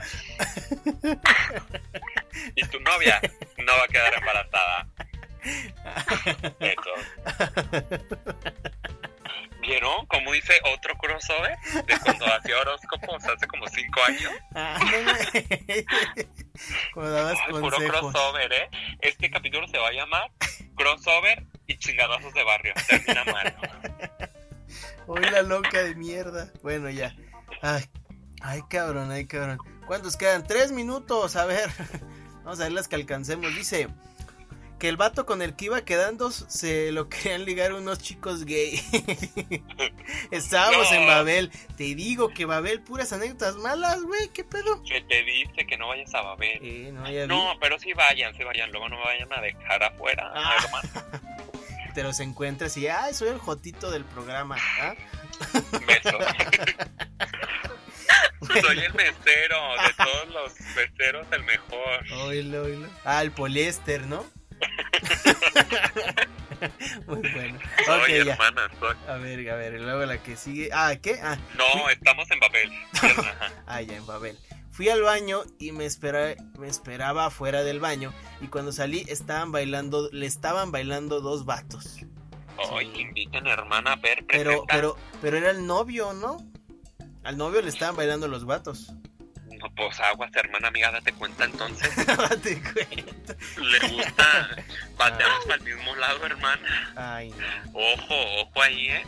[2.56, 3.22] Y tu novia
[3.58, 4.88] no va a quedar embarazada.
[6.60, 6.93] Eso.
[14.08, 14.32] 25 años.
[16.93, 18.70] Como dabas Ay, puro crossover, ¿eh?
[19.02, 20.32] Este capítulo se va a llamar
[20.76, 22.74] Crossover y chingadazos de barrio.
[22.88, 23.56] Termina mal.
[25.08, 26.52] Hoy la loca de mierda.
[26.62, 27.16] Bueno, ya.
[27.62, 27.84] Ay,
[28.41, 29.60] ay, cabrón, ay, cabrón.
[29.88, 30.45] ¿Cuántos quedan?
[30.45, 31.36] Tres minutos.
[31.36, 31.70] A ver.
[32.43, 33.56] Vamos a ver las que alcancemos.
[33.56, 33.88] Dice,
[34.80, 38.82] que el vato con el que iba quedando se lo querían ligar unos chicos gay.
[40.32, 40.97] Estábamos No.
[40.97, 41.51] en Babel.
[41.77, 44.30] Te digo que Babel, puras anécdotas malas, güey.
[44.30, 44.82] ¿Qué pedo?
[44.84, 46.59] Que te dice que no vayas a Babel.
[46.63, 48.71] Eh, no, pero sí vayan, sí vayan.
[48.71, 50.55] Luego no vayan a dejar afuera, Ah.
[50.63, 50.89] hermano.
[51.93, 54.55] Te los encuentras y, ay, soy el jotito del programa.
[54.82, 54.93] ¿ah?
[55.88, 56.23] Besos.
[58.61, 62.11] Soy el mesero, de todos los meseros el mejor.
[62.25, 62.88] Oílo, oílo.
[63.03, 64.23] Ah, el poliéster, ¿no?
[67.07, 67.57] Muy bueno.
[67.57, 68.34] Ok, Soy ya.
[68.34, 68.95] hermana, soy.
[69.07, 70.70] A ver, a ver, luego la que sigue.
[70.74, 71.20] Ah, ¿qué?
[71.22, 72.72] Ah, No, estamos en papel.
[73.68, 74.38] Ah, ya en Babel.
[74.72, 78.14] Fui al baño y me, espera, me esperaba afuera del baño.
[78.41, 81.97] Y cuando salí, estaban bailando, le estaban bailando dos vatos.
[82.74, 86.38] Ay, inviten hermana a ver, Pero, pero, pero era el novio, ¿no?
[87.24, 88.93] Al novio le estaban bailando los vatos.
[89.60, 91.93] No, pues aguas, hermana amiga, date cuenta entonces.
[92.05, 93.36] Date cuenta.
[93.57, 94.49] Le gusta.
[94.97, 96.93] Bateamos para el mismo lado, hermana.
[96.95, 97.72] Ay, no.
[97.74, 99.05] Ojo, ojo ahí, ¿eh?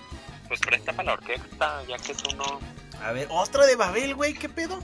[0.47, 2.59] Pues presta para la orquesta, ya que tú no.
[3.01, 4.83] A ver, otra de Babel, güey, ¿qué pedo?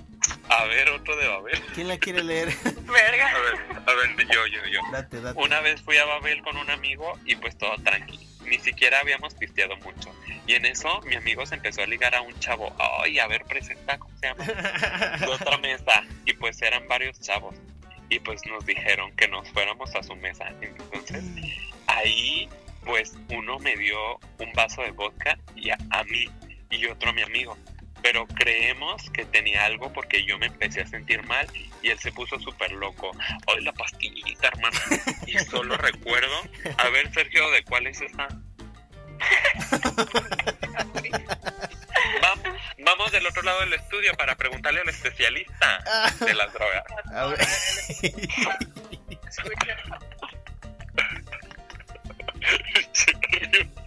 [0.50, 1.62] A ver, otro de Babel.
[1.76, 2.48] ¿Quién la quiere leer?
[2.64, 3.30] Verga.
[3.30, 4.80] A ver, a ver, yo, yo, yo.
[4.92, 5.40] date, date.
[5.40, 8.27] Una vez fui a Babel con un amigo y pues todo tranqui.
[8.48, 10.14] Ni siquiera habíamos pisteado mucho.
[10.46, 12.74] Y en eso mi amigo se empezó a ligar a un chavo.
[13.02, 14.44] Ay, a ver, presenta, ¿cómo se llama?
[15.20, 16.04] De otra mesa.
[16.26, 17.56] Y pues eran varios chavos.
[18.10, 20.54] Y pues nos dijeron que nos fuéramos a su mesa.
[20.62, 21.24] Entonces
[21.88, 22.48] ahí
[22.86, 23.98] pues uno me dio
[24.40, 26.26] un vaso de vodka y a, a mí
[26.70, 27.58] y otro a mi amigo.
[28.02, 31.48] Pero creemos que tenía algo porque yo me empecé a sentir mal
[31.82, 33.12] y él se puso súper loco.
[33.48, 34.78] Ay, la pastillita, hermano.
[35.26, 36.42] Y solo recuerdo.
[36.78, 38.28] A ver, Sergio, ¿de cuál es esa?
[42.22, 45.84] Vamos, vamos del otro lado del estudio para preguntarle al especialista
[46.20, 46.84] de las drogas.
[47.14, 47.40] A ver.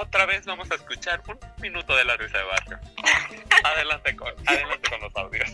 [0.00, 2.80] Otra vez vamos a escuchar un minuto de la risa de barrio.
[3.64, 5.50] Adelante con, adelante con los audios.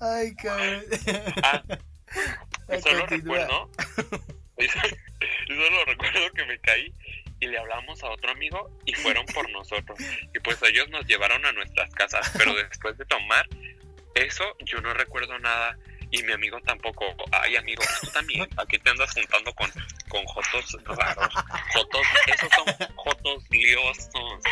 [0.00, 0.84] Ay, cabrón.
[1.42, 1.62] Ah,
[2.82, 3.70] solo recuerdo.
[5.46, 6.92] Solo recuerdo que me caí
[7.40, 9.98] y le hablamos a otro amigo y fueron por nosotros.
[10.34, 12.30] Y pues ellos nos llevaron a nuestras casas.
[12.36, 13.48] Pero después de tomar
[14.14, 15.76] eso, yo no recuerdo nada.
[16.10, 17.04] Y mi amigo tampoco.
[17.32, 18.48] Ay, amigo, tú también.
[18.56, 19.52] Aquí te andas juntando
[20.62, 21.34] jotos raros.
[21.72, 24.42] Jotos, esos son jotos liosos.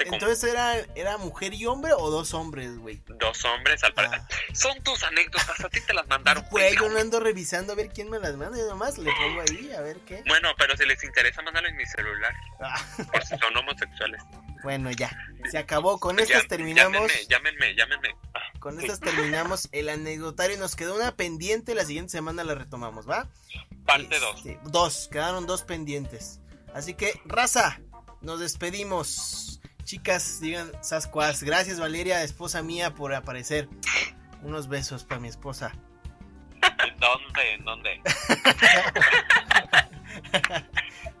[0.00, 3.00] Entonces, era, ¿era mujer y hombre o dos hombres, güey?
[3.06, 4.20] dos hombres al parecer.
[4.22, 4.28] Ah.
[4.54, 6.44] Son tus anécdotas, a ti te las mandaron.
[6.50, 9.40] Güey, yo no ando revisando a ver quién me las manda, yo nomás le pongo
[9.42, 10.22] ahí, a ver qué.
[10.26, 12.34] Bueno, pero si les interesa, mándalo en mi celular.
[12.60, 12.80] Ah,
[13.12, 14.22] Por si son homosexuales.
[14.62, 15.10] bueno, ya,
[15.50, 15.98] se acabó.
[15.98, 16.94] Con Ya- estas terminamos.
[16.94, 18.16] Llámenme, llámenme, llámenme.
[18.34, 20.56] Ah, Con estas terminamos el anecdotario.
[20.58, 21.74] Nos quedó una pendiente.
[21.74, 23.28] La siguiente semana la retomamos, ¿va?
[23.84, 24.36] Parte 2.
[24.36, 26.40] Este, Dos, quedaron dos pendientes.
[26.74, 27.80] Así que, raza,
[28.20, 29.60] nos despedimos.
[29.86, 31.42] Chicas, digan Sascuas.
[31.44, 33.68] Gracias, Valeria, esposa mía, por aparecer.
[34.42, 35.72] Unos besos para mi esposa.
[36.98, 37.58] ¿Dónde?
[37.64, 38.02] ¿Dónde?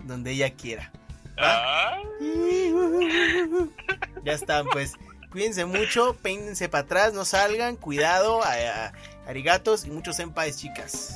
[0.00, 0.90] Donde ella quiera.
[1.38, 1.98] Ah,
[4.24, 4.94] Ya están, pues.
[5.30, 8.52] Cuídense mucho, peínense para atrás, no salgan, cuidado, a-
[8.86, 8.92] a-
[9.28, 11.14] arigatos y muchos senpais, chicas.